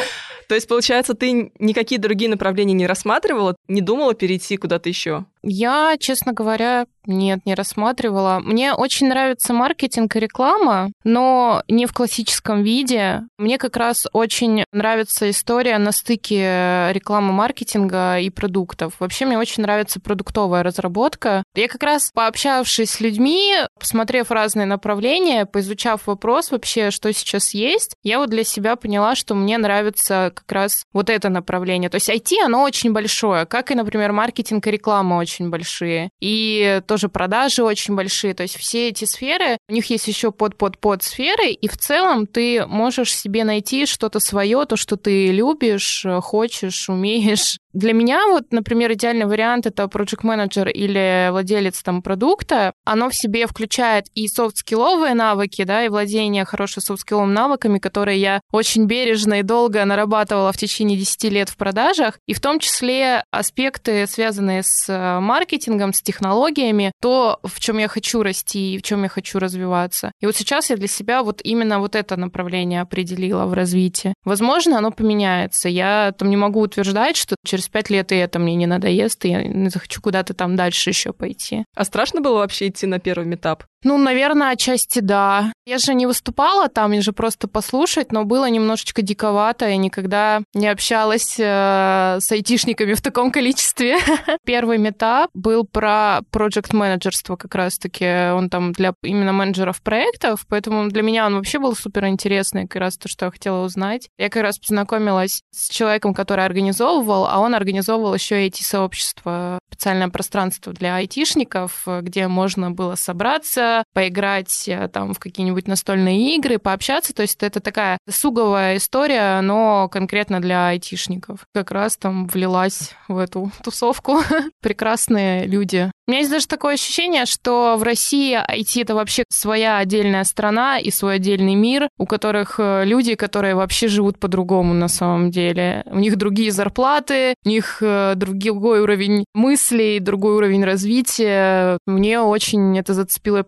То 0.48 0.56
есть, 0.56 0.68
получается, 0.68 1.14
ты 1.14 1.52
никакие 1.60 2.00
другие 2.00 2.30
направления 2.30 2.74
не 2.74 2.88
рассматривала, 2.88 3.56
не 3.68 3.82
думала 3.82 4.14
перейти 4.14 4.56
куда-то 4.58 4.88
еще? 4.88 5.26
Я, 5.50 5.96
честно 5.98 6.34
говоря, 6.34 6.88
нет, 7.06 7.46
не 7.46 7.56
рассматривала. 7.56 8.40
Мне 8.44 8.74
очень 8.74 9.08
нравится 9.08 9.54
маркетинг 9.54 10.14
и 10.16 10.20
реклама, 10.20 10.92
но 11.06 11.64
не 11.70 11.86
в 11.86 11.94
классическом 11.94 12.64
виде. 12.64 13.22
Мне 13.38 13.58
как 13.58 13.78
раз 13.78 14.08
очень 14.12 14.66
нравится 14.74 15.30
история 15.30 15.78
на 15.78 15.94
стыке 15.94 16.90
рекламы, 16.92 17.32
маркетинга 17.32 18.20
и 18.20 18.30
продуктов. 18.30 18.96
Вообще 19.00 19.26
мне 19.26 19.38
очень 19.38 19.64
нравится 19.64 20.02
продуктовая 20.02 20.64
разработка. 20.64 21.44
Я 21.56 21.70
как 21.70 21.82
раз 21.82 22.12
пообщавшись 22.14 22.92
с 22.92 23.00
людьми, 23.00 23.54
посмотрев 23.80 24.30
разные 24.30 24.66
направления, 24.66 25.46
поизучав 25.46 26.08
вопрос 26.08 26.52
вообще, 26.52 26.92
что 26.92 27.14
сейчас 27.14 27.54
есть, 27.54 27.96
я 28.04 28.20
вот 28.20 28.30
для 28.30 28.44
себя 28.44 28.76
поняла, 28.76 29.16
что 29.16 29.34
мне 29.34 29.58
нравится 29.58 30.34
как 30.36 30.52
раз 30.52 30.84
вот 30.92 31.10
это 31.10 31.30
направление. 31.30 31.90
То 31.90 31.96
есть 31.96 32.10
IT, 32.10 32.34
оно 32.44 32.64
очень 32.64 32.92
большое, 32.92 33.46
как 33.46 33.72
и, 33.72 33.76
например, 33.76 34.12
маркетинг 34.12 34.68
и 34.68 34.72
реклама 34.72 35.16
очень 35.16 35.37
большие. 35.44 36.10
И 36.20 36.82
тоже 36.88 37.10
продажи 37.10 37.64
очень 37.64 37.96
большие. 37.96 38.34
То 38.34 38.44
есть 38.44 38.58
все 38.58 38.90
эти 38.90 39.06
сферы, 39.06 39.58
у 39.70 39.74
них 39.74 39.90
есть 39.90 40.08
еще 40.08 40.32
под-под-под 40.32 41.04
сферы, 41.04 41.52
и 41.52 41.68
в 41.68 41.78
целом 41.78 42.28
ты 42.28 42.66
можешь 42.66 43.16
себе 43.16 43.44
найти 43.44 43.86
что-то 43.86 44.20
свое, 44.20 44.66
то, 44.66 44.76
что 44.76 44.98
ты 44.98 45.32
любишь, 45.32 46.06
хочешь, 46.22 46.90
умеешь. 46.90 47.58
Для 47.78 47.94
меня 47.94 48.26
вот, 48.30 48.52
например, 48.52 48.94
идеальный 48.94 49.28
вариант 49.28 49.68
это 49.68 49.84
project 49.84 50.22
менеджер 50.24 50.68
или 50.68 51.28
владелец 51.30 51.84
там 51.84 52.02
продукта. 52.02 52.74
Оно 52.86 53.12
в 53.12 53.16
себе 53.16 53.46
включает 53.46 54.08
и 54.16 54.28
софт-скилловые 54.28 55.14
навыки, 55.14 55.64
да, 55.64 55.86
и 55.86 55.90
владение 55.90 56.44
хорошими 56.44 56.84
софт-скилловыми 56.84 57.32
навыками, 57.32 57.78
которые 57.78 58.20
я 58.20 58.42
очень 58.52 58.86
бережно 58.86 59.42
и 59.42 59.44
долго 59.44 59.86
нарабатывала 59.86 60.52
в 60.52 60.58
течение 60.58 60.98
10 60.98 61.26
лет 61.26 61.50
в 61.50 61.56
продажах, 61.56 62.18
и 62.26 62.34
в 62.34 62.42
том 62.42 62.58
числе 62.58 63.24
аспекты, 63.30 64.08
связанные 64.08 64.64
с 64.64 64.90
э, 64.90 65.20
маркетингом, 65.20 65.94
с 65.94 66.02
технологиями, 66.02 66.92
то, 67.00 67.40
в 67.44 67.60
чем 67.60 67.78
я 67.78 67.88
хочу 67.88 68.24
расти 68.24 68.74
и 68.74 68.80
в 68.80 68.82
чем 68.82 69.04
я 69.04 69.10
хочу 69.10 69.38
развиваться. 69.38 70.12
И 70.20 70.26
вот 70.26 70.36
сейчас 70.36 70.72
я 70.72 70.78
для 70.78 70.88
себя 70.88 71.22
вот 71.22 71.42
именно 71.44 71.78
вот 71.78 71.96
это 71.96 72.18
направление 72.18 72.82
определила 72.82 73.46
в 73.46 73.54
развитии. 73.54 74.16
Возможно, 74.26 74.80
оно 74.80 74.90
поменяется. 74.90 75.70
Я 75.70 76.12
там 76.18 76.32
не 76.32 76.38
могу 76.38 76.62
утверждать, 76.62 77.18
что 77.18 77.36
через 77.46 77.67
через 77.68 77.70
пять 77.70 77.90
лет 77.90 78.12
и 78.12 78.16
это 78.16 78.40
мне 78.40 78.56
не 78.56 78.66
надоест, 78.66 79.26
и 79.26 79.30
я 79.30 79.70
захочу 79.70 80.02
куда-то 80.02 80.34
там 80.34 80.56
дальше 80.56 80.90
еще 80.90 81.14
пойти. 81.14 81.66
А 81.76 81.84
страшно 81.84 82.22
было 82.22 82.38
вообще 82.40 82.68
идти 82.68 82.88
на 82.88 83.00
первый 83.00 83.26
метап? 83.26 83.64
Ну, 83.88 83.98
наверное, 83.98 84.52
отчасти 84.52 85.00
да. 85.00 85.54
Я 85.66 85.78
же 85.78 85.94
не 85.94 86.06
выступала 86.06 86.68
там, 86.68 86.92
я 86.92 87.02
же 87.02 87.14
просто 87.14 87.48
послушать, 87.48 88.12
но 88.12 88.26
было 88.26 88.50
немножечко 88.50 89.02
диковато. 89.02 89.70
Я 89.70 89.78
никогда 89.78 90.42
не 90.54 90.68
общалась 90.68 91.36
э, 91.40 92.18
с 92.20 92.30
айтишниками 92.30 92.96
в 92.96 93.02
таком 93.02 93.32
количестве. 93.32 93.98
Первый 94.46 94.78
метап 94.78 95.30
был 95.34 95.64
про 95.64 96.20
проект 96.32 96.74
менеджерство 96.74 97.38
как 97.38 97.56
раз-таки. 97.56 98.32
Он 98.32 98.50
там 98.50 98.74
для 98.74 98.94
именно 99.04 99.32
менеджеров 99.32 99.82
проектов, 99.82 100.46
поэтому 100.50 100.90
для 100.90 101.02
меня 101.02 101.26
он 101.26 101.36
вообще 101.36 101.58
был 101.58 101.74
супер 101.74 102.08
интересный, 102.08 102.68
как 102.68 102.82
раз 102.82 102.98
то, 102.98 103.08
что 103.08 103.28
я 103.28 103.32
хотела 103.32 103.64
узнать. 103.64 104.10
Я 104.18 104.30
как 104.30 104.44
раз 104.44 104.60
познакомилась 104.60 105.44
с 105.52 105.70
человеком, 105.70 106.14
который 106.14 106.44
организовывал, 106.44 107.26
а 107.26 107.40
он 107.40 107.56
организовывал 107.56 108.14
еще 108.14 108.46
эти 108.46 108.64
сообщества, 108.64 109.60
специальное 109.72 110.10
пространство 110.10 110.74
для 110.74 110.98
айтишников, 110.98 111.88
где 112.02 112.28
можно 112.28 112.72
было 112.72 112.96
собраться, 112.96 113.77
поиграть 113.94 114.68
э, 114.68 114.88
там 114.88 115.14
в 115.14 115.20
какие-нибудь 115.20 115.68
настольные 115.68 116.36
игры, 116.36 116.60
пообщаться. 116.60 117.14
То 117.14 117.22
есть 117.22 117.42
это 117.42 117.60
такая 117.60 117.98
суговая 118.10 118.78
история, 118.78 119.42
но 119.42 119.90
конкретно 119.90 120.42
для 120.42 120.70
айтишников. 120.70 121.46
Как 121.54 121.72
раз 121.72 121.98
там 121.98 122.28
влилась 122.28 122.92
в 123.08 123.18
эту 123.18 123.52
тусовку. 123.64 124.20
Прекрасные 124.62 125.46
люди. 125.46 125.92
У 126.08 126.12
меня 126.12 126.20
есть 126.22 126.32
даже 126.32 126.48
такое 126.48 126.76
ощущение, 126.76 127.26
что 127.26 127.76
в 127.78 127.84
России 127.84 128.38
IT 128.38 128.82
это 128.82 128.96
вообще 128.96 129.26
своя 129.30 129.78
отдельная 129.80 130.24
страна 130.24 130.80
и 130.80 130.90
свой 130.90 131.16
отдельный 131.16 131.56
мир, 131.56 131.90
у 131.98 132.06
которых 132.06 132.60
э, 132.60 132.86
люди, 132.86 133.16
которые 133.16 133.56
вообще 133.56 133.90
живут 133.90 134.18
по-другому 134.18 134.74
на 134.74 134.88
самом 134.88 135.32
деле. 135.32 135.84
У 135.88 136.00
них 136.00 136.16
другие 136.16 136.52
зарплаты, 136.52 137.36
у 137.44 137.50
них 137.50 137.80
э, 137.82 138.14
другой 138.16 138.80
уровень 138.80 139.26
мыслей, 139.34 140.00
другой 140.00 140.36
уровень 140.36 140.64
развития. 140.64 141.78
Мне 141.86 142.22
очень 142.22 142.78
это 142.78 142.94
зацепило 142.94 143.38
и. 143.38 143.44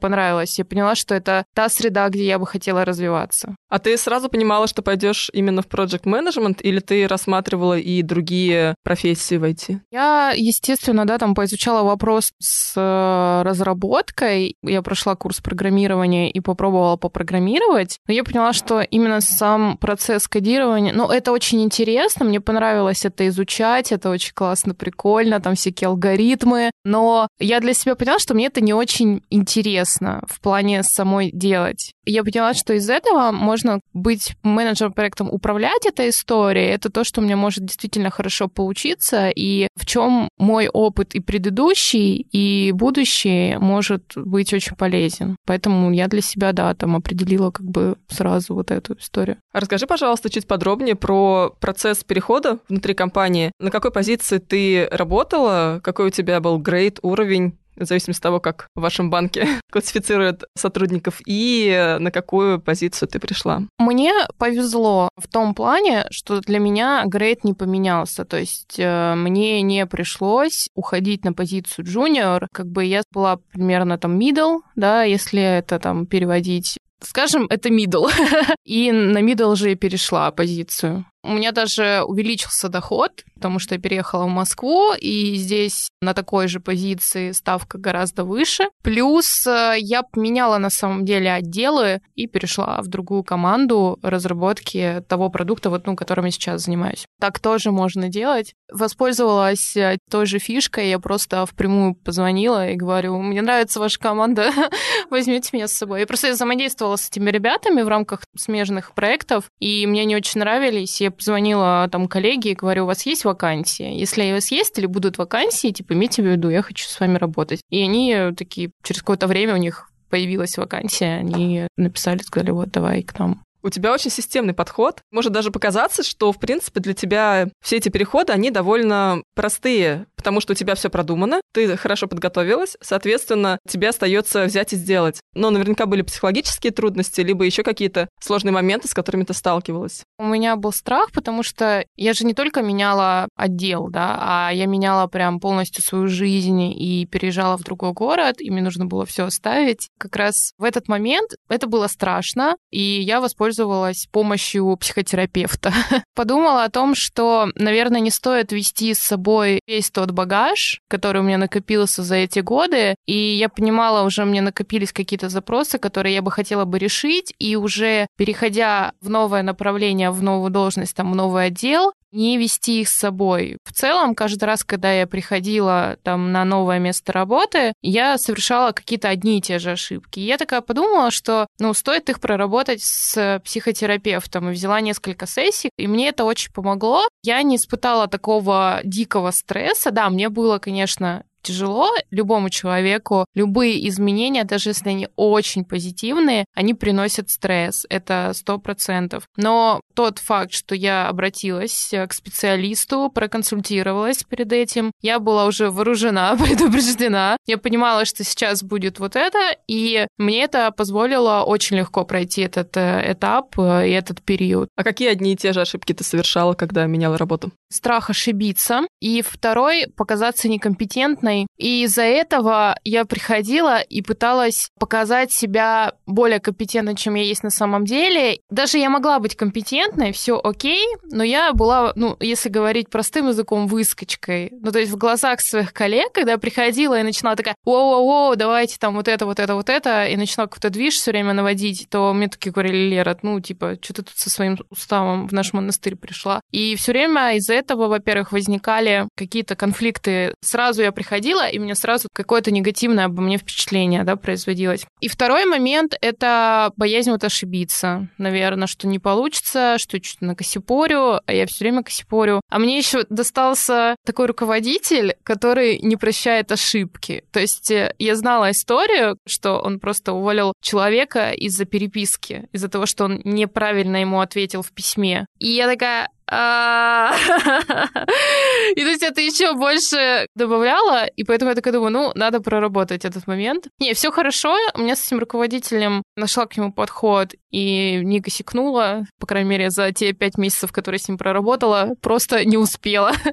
Я 0.58 0.66
поняла, 0.66 0.96
что 0.96 1.16
это 1.16 1.46
та 1.54 1.70
среда, 1.70 2.10
где 2.10 2.26
я 2.26 2.40
бы 2.40 2.46
хотела 2.46 2.86
развиваться. 2.86 3.56
А 3.70 3.80
ты 3.80 3.98
сразу 3.98 4.30
понимала, 4.30 4.68
что 4.68 4.82
пойдешь 4.82 5.30
именно 5.34 5.62
в 5.62 5.68
project 5.68 6.04
management, 6.04 6.62
или 6.62 6.80
ты 6.80 7.08
рассматривала 7.08 7.78
и 7.78 8.02
другие 8.02 8.76
профессии 8.84 9.36
в 9.36 9.44
IT? 9.44 9.80
Я, 9.92 10.34
естественно, 10.36 11.06
да, 11.06 11.18
там 11.18 11.36
поизучала 11.36 11.84
вопрос 11.84 12.32
с 12.40 12.74
э, 12.76 13.42
разработкой. 13.44 14.56
Я 14.64 14.82
прошла 14.82 15.16
курс 15.16 15.40
программирования 15.42 16.32
и 16.32 16.40
попробовала 16.40 16.98
попрограммировать. 16.98 18.00
Но 18.08 18.14
я 18.14 18.24
поняла, 18.24 18.54
что 18.54 18.82
именно 18.82 19.22
сам 19.22 19.78
процесс 19.78 20.28
кодирования, 20.28 20.94
ну, 20.94 21.10
это 21.10 21.32
очень 21.32 21.62
интересно, 21.64 22.26
мне 22.26 22.42
понравилось 22.42 23.06
это 23.06 23.28
изучать, 23.28 23.92
это 23.92 24.10
очень 24.10 24.34
классно, 24.34 24.74
прикольно, 24.74 25.40
там 25.40 25.56
всякие 25.56 25.90
алгоритмы. 25.90 26.72
Но 26.84 27.28
я 27.40 27.60
для 27.60 27.74
себя 27.74 27.96
поняла, 27.96 28.20
что 28.20 28.34
мне 28.34 28.48
это 28.48 28.62
не 28.62 28.74
очень 28.74 29.24
интересно 29.30 29.99
в 30.28 30.40
плане 30.42 30.84
самой 30.84 31.32
делать. 31.32 31.94
Я 32.06 32.24
поняла, 32.24 32.54
что 32.54 32.74
из 32.74 32.90
этого 32.90 33.32
можно 33.32 33.80
быть 33.94 34.36
менеджером 34.44 34.94
проектом, 34.94 35.30
управлять 35.30 35.86
этой 35.86 36.10
историей. 36.10 36.70
Это 36.70 36.90
то, 36.90 37.04
что 37.04 37.22
у 37.22 37.24
меня 37.24 37.38
может 37.38 37.66
действительно 37.66 38.10
хорошо 38.10 38.48
получиться, 38.48 39.30
и 39.30 39.68
в 39.76 39.86
чем 39.86 40.30
мой 40.38 40.68
опыт 40.68 41.14
и 41.14 41.20
предыдущий, 41.20 42.28
и 42.32 42.72
будущий 42.72 43.58
может 43.58 44.14
быть 44.16 44.54
очень 44.54 44.76
полезен. 44.76 45.36
Поэтому 45.46 45.92
я 45.92 46.08
для 46.08 46.22
себя, 46.22 46.52
да, 46.52 46.74
там 46.74 46.96
определила 46.96 47.52
как 47.52 47.66
бы 47.66 47.98
сразу 48.08 48.56
вот 48.56 48.72
эту 48.72 48.96
историю. 48.96 49.38
Расскажи, 49.54 49.86
пожалуйста, 49.86 50.30
чуть 50.30 50.48
подробнее 50.48 50.96
про 50.96 51.56
процесс 51.60 52.04
перехода 52.04 52.60
внутри 52.70 52.94
компании. 52.94 53.52
На 53.60 53.72
какой 53.72 53.92
позиции 53.92 54.38
ты 54.40 54.88
работала? 54.92 55.80
Какой 55.84 56.08
у 56.08 56.12
тебя 56.12 56.40
был 56.40 56.58
грейд, 56.58 57.00
уровень? 57.02 57.58
В 57.80 57.88
зависимости 57.88 58.20
от 58.20 58.24
того, 58.24 58.40
как 58.40 58.68
в 58.76 58.82
вашем 58.82 59.10
банке 59.10 59.48
классифицируют 59.72 60.44
сотрудников, 60.56 61.22
и 61.26 61.98
на 62.00 62.12
какую 62.12 62.62
позицию 62.62 63.10
ты 63.10 63.20
пришла? 63.20 63.64
Мне 63.78 64.14
повезло 64.38 65.10
в 65.18 65.28
том 65.28 65.54
плане, 65.54 66.06
что 66.12 66.40
для 66.42 66.60
меня 66.60 67.04
грейд 67.06 67.44
не 67.44 67.54
поменялся. 67.54 68.26
То 68.26 68.38
есть 68.38 68.76
э, 68.78 69.16
мне 69.16 69.62
не 69.62 69.86
пришлось 69.86 70.70
уходить 70.76 71.26
на 71.26 71.34
позицию 71.34 71.86
junior. 71.86 72.48
Как 72.52 72.68
бы 72.68 72.86
я 72.86 73.04
была 73.12 73.38
примерно 73.52 73.98
там 73.98 74.20
middle, 74.20 74.60
да, 74.76 75.04
если 75.04 75.42
это 75.42 75.80
там 75.80 76.06
переводить 76.06 76.78
Скажем, 77.02 77.48
это 77.50 77.70
middle. 77.70 78.10
и 78.66 78.92
на 78.92 79.22
middle 79.22 79.56
же 79.56 79.72
и 79.72 79.76
перешла 79.76 80.32
позицию. 80.32 81.06
У 81.22 81.34
меня 81.34 81.52
даже 81.52 82.04
увеличился 82.08 82.70
доход, 82.70 83.26
потому 83.36 83.60
что 83.60 83.76
я 83.76 83.82
переехала 83.82 84.24
в 84.24 84.30
Москву, 84.30 84.94
и 84.94 85.36
здесь 85.36 85.90
на 86.02 86.14
такой 86.14 86.48
же 86.48 86.62
позиции 86.62 87.32
ставка 87.34 87.78
гораздо 87.78 88.24
выше. 88.24 88.70
Плюс 88.84 89.46
э, 89.46 89.76
я 89.80 90.04
поменяла 90.04 90.58
на 90.60 90.70
самом 90.70 91.04
деле 91.04 91.32
отделы 91.34 92.00
и 92.16 92.26
перешла 92.26 92.82
в 92.82 92.88
другую 92.88 93.24
команду 93.24 94.00
разработки 94.02 95.04
того 95.10 95.30
продукта, 95.30 95.70
вот, 95.70 95.86
ну, 95.88 95.98
которым 95.98 96.26
я 96.26 96.32
сейчас 96.32 96.64
занимаюсь. 96.64 97.06
Так 97.20 97.40
тоже 97.40 97.72
можно 97.72 98.08
делать. 98.08 98.54
Воспользовалась 98.72 99.76
э, 99.76 99.98
той 100.10 100.26
же 100.26 100.40
фишкой, 100.40 100.90
я 100.90 101.00
просто 101.00 101.46
впрямую 101.46 101.96
позвонила 101.96 102.70
и 102.70 102.76
говорю, 102.76 103.20
мне 103.20 103.42
нравится 103.42 103.82
ваша 103.82 104.00
команда, 104.00 104.52
возьмите 105.10 105.50
меня 105.52 105.68
с 105.68 105.74
собой. 105.74 106.00
Я 106.00 106.08
просто 106.08 106.32
взаимодействовала 106.32 106.89
с 106.98 107.10
этими 107.10 107.30
ребятами 107.30 107.82
в 107.82 107.88
рамках 107.88 108.22
смежных 108.38 108.94
проектов, 108.94 109.46
и 109.60 109.86
мне 109.88 110.06
не 110.06 110.16
очень 110.16 110.40
нравились, 110.40 111.02
я 111.02 111.12
позвонила 111.12 111.88
там 111.92 112.08
коллеге 112.08 112.52
и 112.52 112.56
говорю, 112.56 112.84
у 112.84 112.88
вас 112.88 113.06
есть 113.06 113.26
вакансии? 113.26 113.92
Если 113.94 114.32
у 114.32 114.36
вас 114.36 114.52
есть 114.52 114.78
или 114.78 114.86
будут 114.86 115.18
вакансии, 115.18 115.72
типа, 115.72 115.94
имейте 115.94 116.22
в 116.22 116.26
виду, 116.26 116.50
я 116.50 116.62
хочу 116.62 116.88
с 116.88 117.00
вами 117.00 117.18
работать. 117.18 117.62
И 117.70 117.82
они 117.82 118.32
такие, 118.38 118.72
через 118.84 119.02
какое-то 119.02 119.28
время 119.28 119.54
у 119.54 119.58
них 119.58 119.90
появилась 120.10 120.58
вакансия, 120.58 121.18
они 121.18 121.68
написали, 121.78 122.20
сказали, 122.24 122.52
вот, 122.52 122.72
давай 122.72 123.04
к 123.04 123.18
нам. 123.20 123.44
У 123.62 123.70
тебя 123.70 123.94
очень 123.94 124.10
системный 124.10 124.54
подход. 124.54 125.02
Может 125.12 125.34
даже 125.34 125.52
показаться, 125.52 126.04
что, 126.04 126.32
в 126.32 126.40
принципе, 126.40 126.80
для 126.80 126.94
тебя 126.94 127.50
все 127.62 127.78
эти 127.78 127.90
переходы, 127.90 128.32
они 128.32 128.52
довольно 128.52 129.22
простые, 129.36 130.06
потому 130.20 130.42
что 130.42 130.52
у 130.52 130.56
тебя 130.56 130.76
все 130.76 130.90
продумано, 130.90 131.40
ты 131.54 131.78
хорошо 131.78 132.08
подготовилась, 132.08 132.76
соответственно, 132.82 133.58
тебе 133.66 133.88
остается 133.88 134.44
взять 134.44 134.74
и 134.74 134.76
сделать. 134.76 135.22
Но 135.34 135.50
наверняка 135.50 135.86
были 135.86 136.02
психологические 136.02 136.74
трудности, 136.74 137.22
либо 137.22 137.46
еще 137.46 137.64
какие-то 137.64 138.10
сложные 138.20 138.52
моменты, 138.52 138.90
с 138.90 138.94
которыми 138.94 139.24
ты 139.24 139.34
сталкивалась. 139.34 140.04
У 140.18 140.26
меня 140.26 140.58
был 140.58 140.74
страх, 140.74 141.14
потому 141.14 141.42
что 141.42 141.86
я 141.96 142.12
же 142.12 142.26
не 142.26 142.34
только 142.34 142.62
меняла 142.62 143.30
отдел, 143.38 143.88
да, 143.88 144.18
а 144.20 144.52
я 144.52 144.66
меняла 144.66 145.08
прям 145.08 145.40
полностью 145.40 145.82
свою 145.82 146.10
жизнь 146.10 146.64
и 146.64 147.08
переезжала 147.10 147.58
в 147.58 147.64
другой 147.64 147.94
город, 147.94 148.42
и 148.42 148.52
мне 148.52 148.62
нужно 148.62 148.88
было 148.88 149.06
все 149.06 149.24
оставить. 149.24 149.88
Как 149.98 150.18
раз 150.18 150.52
в 150.58 150.66
этот 150.66 150.90
момент 150.90 151.32
это 151.48 151.68
было 151.68 151.88
страшно, 151.88 152.58
и 152.72 152.82
я 152.82 153.22
воспользовалась 153.22 154.10
помощью 154.12 154.76
психотерапевта. 154.76 155.72
Подумала 156.14 156.66
о 156.66 156.70
том, 156.70 156.94
что, 156.94 157.48
наверное, 157.56 158.02
не 158.02 158.12
стоит 158.12 158.52
вести 158.52 158.94
с 158.94 159.00
собой 159.00 159.62
весь 159.66 159.90
тот 159.90 160.09
багаж, 160.14 160.82
который 160.88 161.22
у 161.22 161.24
меня 161.24 161.38
накопился 161.38 162.04
за 162.04 162.16
эти 162.16 162.40
годы, 162.40 162.96
и 163.06 163.16
я 163.16 163.50
понимала, 163.50 164.06
уже 164.06 164.26
мне 164.26 164.42
накопились 164.42 164.94
какие-то 164.94 165.30
запросы, 165.30 165.78
которые 165.78 166.16
я 166.16 166.22
бы 166.22 166.32
хотела 166.32 166.66
бы 166.66 166.80
решить, 166.80 167.34
и 167.40 167.56
уже 167.56 168.08
переходя 168.18 168.94
в 169.02 169.10
новое 169.10 169.44
направление, 169.44 170.12
в 170.12 170.22
новую 170.24 170.50
должность, 170.52 170.96
там, 170.96 171.12
в 171.12 171.16
новый 171.16 171.48
отдел, 171.48 171.94
не 172.12 172.38
вести 172.38 172.82
их 172.82 172.90
с 172.90 172.98
собой. 172.98 173.58
В 173.64 173.74
целом, 173.74 174.16
каждый 174.16 174.46
раз, 174.46 174.64
когда 174.64 174.92
я 174.92 175.08
приходила 175.08 175.98
там 176.04 176.32
на 176.32 176.46
новое 176.46 176.80
место 176.80 177.12
работы, 177.12 177.74
я 177.82 178.18
совершала 178.18 178.72
какие-то 178.72 179.10
одни 179.10 179.38
и 179.38 179.42
те 179.42 179.60
же 179.60 179.72
ошибки. 179.72 180.20
И 180.20 180.26
я 180.26 180.38
такая 180.38 180.62
подумала, 180.62 181.12
что, 181.12 181.48
ну, 181.60 181.74
стоит 181.74 182.10
их 182.10 182.20
проработать 182.20 182.82
с 182.82 183.42
психотерапевтом. 183.44 184.50
И 184.50 184.54
взяла 184.54 184.82
несколько 184.82 185.28
сессий, 185.28 185.70
и 185.78 185.88
мне 185.88 186.10
это 186.10 186.26
очень 186.26 186.52
помогло. 186.52 187.08
Я 187.24 187.42
не 187.44 187.58
испытала 187.58 188.08
такого 188.08 188.82
дикого 188.84 189.32
стресса. 189.32 189.92
Да, 189.92 190.10
мне 190.10 190.30
было, 190.30 190.60
конечно, 190.60 191.24
тяжело 191.50 191.90
любому 192.12 192.50
человеку. 192.50 193.26
Любые 193.34 193.88
изменения, 193.90 194.44
даже 194.44 194.70
если 194.70 194.90
они 194.90 195.08
очень 195.16 195.66
позитивные, 195.66 196.46
они 196.54 196.76
приносят 196.76 197.30
стресс. 197.30 197.86
Это 197.90 198.32
сто 198.36 198.60
процентов. 198.60 199.24
Но 199.36 199.82
тот 199.96 200.20
факт, 200.20 200.54
что 200.54 200.76
я 200.76 201.08
обратилась 201.08 201.92
к 201.92 202.14
специалисту, 202.14 203.12
проконсультировалась 203.14 204.24
перед 204.24 204.54
этим, 204.54 204.92
я 205.02 205.20
была 205.20 205.46
уже 205.46 205.72
вооружена, 205.72 206.36
предупреждена. 206.44 207.38
Я 207.48 207.58
понимала, 207.58 208.06
что 208.06 208.24
сейчас 208.24 208.62
будет 208.62 209.00
вот 209.00 209.16
это, 209.16 209.40
и 209.68 210.06
мне 210.18 210.44
это 210.44 210.72
позволило 210.72 211.44
очень 211.44 211.78
легко 211.78 212.06
пройти 212.06 212.42
этот 212.42 212.78
э, 212.78 213.14
этап 213.14 213.58
э, 213.58 213.90
и 213.90 213.92
этот 213.92 214.22
период. 214.22 214.70
А 214.76 214.84
какие 214.84 215.10
одни 215.10 215.34
и 215.34 215.36
те 215.36 215.54
же 215.54 215.62
ошибки 215.62 215.94
ты 215.94 216.04
совершала, 216.04 216.54
когда 216.54 216.86
меняла 216.86 217.18
работу? 217.18 217.52
Страх 217.72 218.10
ошибиться. 218.10 218.82
И 219.00 219.22
второй— 219.22 219.88
показаться 219.96 220.48
некомпетентной 220.50 221.39
компетентной. 221.40 221.48
И 221.58 221.84
из-за 221.84 222.04
этого 222.04 222.78
я 222.84 223.06
приходила 223.06 223.82
и 223.82 224.02
пыталась 224.02 224.70
показать 224.80 225.32
себя 225.32 225.94
более 226.06 226.40
компетентной, 226.40 226.96
чем 226.96 227.16
я 227.16 227.24
есть 227.24 227.44
на 227.44 227.50
самом 227.50 227.86
деле. 227.86 228.40
Даже 228.50 228.78
я 228.78 228.90
могла 228.90 229.20
быть 229.20 229.36
компетентной, 229.36 230.12
все 230.12 230.40
окей, 230.42 230.86
но 231.12 231.24
я 231.24 231.54
была, 231.54 231.94
ну, 231.96 232.16
если 232.20 232.50
говорить 232.50 232.90
простым 232.90 233.28
языком, 233.28 233.68
выскочкой. 233.68 234.52
Ну, 234.62 234.72
то 234.72 234.80
есть 234.80 234.92
в 234.92 234.98
глазах 234.98 235.42
своих 235.42 235.74
коллег, 235.74 236.12
когда 236.14 236.34
я 236.34 236.38
приходила 236.38 237.00
и 237.00 237.04
начинала 237.04 237.36
такая, 237.36 237.56
воу-воу-воу, 237.66 238.36
давайте 238.36 238.78
там 238.80 238.96
вот 238.96 239.08
это, 239.08 239.26
вот 239.26 239.40
это, 239.40 239.56
вот 239.56 239.70
это, 239.70 240.06
и 240.06 240.16
начинала 240.16 240.48
какой-то 240.48 240.70
движ 240.70 240.96
все 240.96 241.12
время 241.12 241.34
наводить, 241.34 241.88
то 241.90 242.14
мне 242.14 242.28
такие 242.28 242.52
говорили, 242.52 242.90
Лера, 242.90 243.18
ну, 243.22 243.40
типа, 243.40 243.78
что 243.82 243.94
ты 243.94 244.04
тут 244.04 244.18
со 244.18 244.30
своим 244.30 244.58
уставом 244.70 245.28
в 245.28 245.34
наш 245.34 245.54
монастырь 245.54 245.96
пришла? 245.96 246.42
И 246.52 246.76
все 246.76 246.92
время 246.92 247.36
из-за 247.36 247.54
этого, 247.54 247.88
во-первых, 247.88 248.32
возникали 248.32 249.08
какие-то 249.16 249.56
конфликты. 249.56 250.34
Сразу 250.42 250.82
я 250.82 250.92
приходила 250.92 251.19
приходила, 251.20 251.48
и 251.50 251.60
мне 251.60 251.76
сразу 251.76 252.08
какое-то 252.14 252.52
негативное 252.52 253.06
обо 253.06 253.22
мне 253.22 253.38
впечатление 253.38 254.04
да, 254.04 254.16
производилось. 254.16 254.86
И 255.02 255.08
второй 255.08 255.46
момент— 255.46 255.96
это 256.02 256.72
боязнь 256.78 257.12
вот 257.12 257.24
ошибиться. 257.24 258.08
Наверное, 258.18 258.68
что 258.68 258.88
не 258.88 259.00
получится, 259.00 259.76
что 259.78 259.98
я 259.98 260.02
чуть-то 260.02 260.26
накосипорю, 260.26 261.20
а 261.26 261.34
я 261.34 261.46
все 261.46 261.66
время 261.66 261.84
косипорю. 261.84 262.42
А 262.50 262.60
мне 262.60 262.78
еще 262.78 263.06
достался 263.10 263.96
такой 264.06 264.28
руководитель, 264.28 265.16
который 265.24 265.80
не 265.80 265.98
прощает 265.98 266.52
ошибки. 266.52 267.24
То 267.32 267.40
есть 267.40 267.72
э, 267.72 267.94
я 268.00 268.16
знала 268.16 268.52
историю, 268.52 269.18
что 269.28 269.60
он 269.60 269.80
просто 269.80 270.14
уволил 270.14 270.54
человека 270.62 271.32
из-за 271.32 271.66
переписки, 271.66 272.48
из-за 272.54 272.70
того, 272.70 272.86
что 272.86 273.06
он 273.06 273.22
неправильно 273.24 273.98
ему 273.98 274.22
ответил 274.22 274.62
в 274.62 274.72
письме. 274.72 275.26
И 275.40 275.48
я 275.50 275.68
такая, 275.68 276.10
и 278.76 278.82
то 278.82 278.88
есть 278.88 279.04
это 279.04 279.22
еще 279.22 279.54
больше 279.54 280.28
добавляло, 280.36 281.06
и 281.06 281.24
поэтому 281.24 281.50
я 281.50 281.56
такая 281.56 281.74
думаю, 281.74 281.92
ну, 281.92 282.12
надо 282.16 282.40
проработать 282.40 283.06
этот 283.06 283.28
момент. 283.28 283.68
Не, 283.80 283.94
все 283.94 284.12
хорошо, 284.12 284.56
у 284.76 284.82
меня 284.82 284.96
с 284.96 285.08
этим 285.08 285.20
руководителем 285.20 286.04
нашла 286.16 286.46
к 286.46 286.56
нему 286.56 286.72
подход 286.72 287.34
и 287.52 288.02
не 288.04 288.22
косякнула, 288.22 289.06
по 289.20 289.26
крайней 289.26 289.50
мере, 289.50 289.72
за 289.72 289.92
те 289.92 290.14
пять 290.14 290.38
месяцев, 290.38 290.72
которые 290.72 291.00
с 291.00 291.08
ним 291.08 291.18
проработала, 291.18 291.96
просто 292.02 292.46
не 292.46 292.58
успела. 292.58 293.14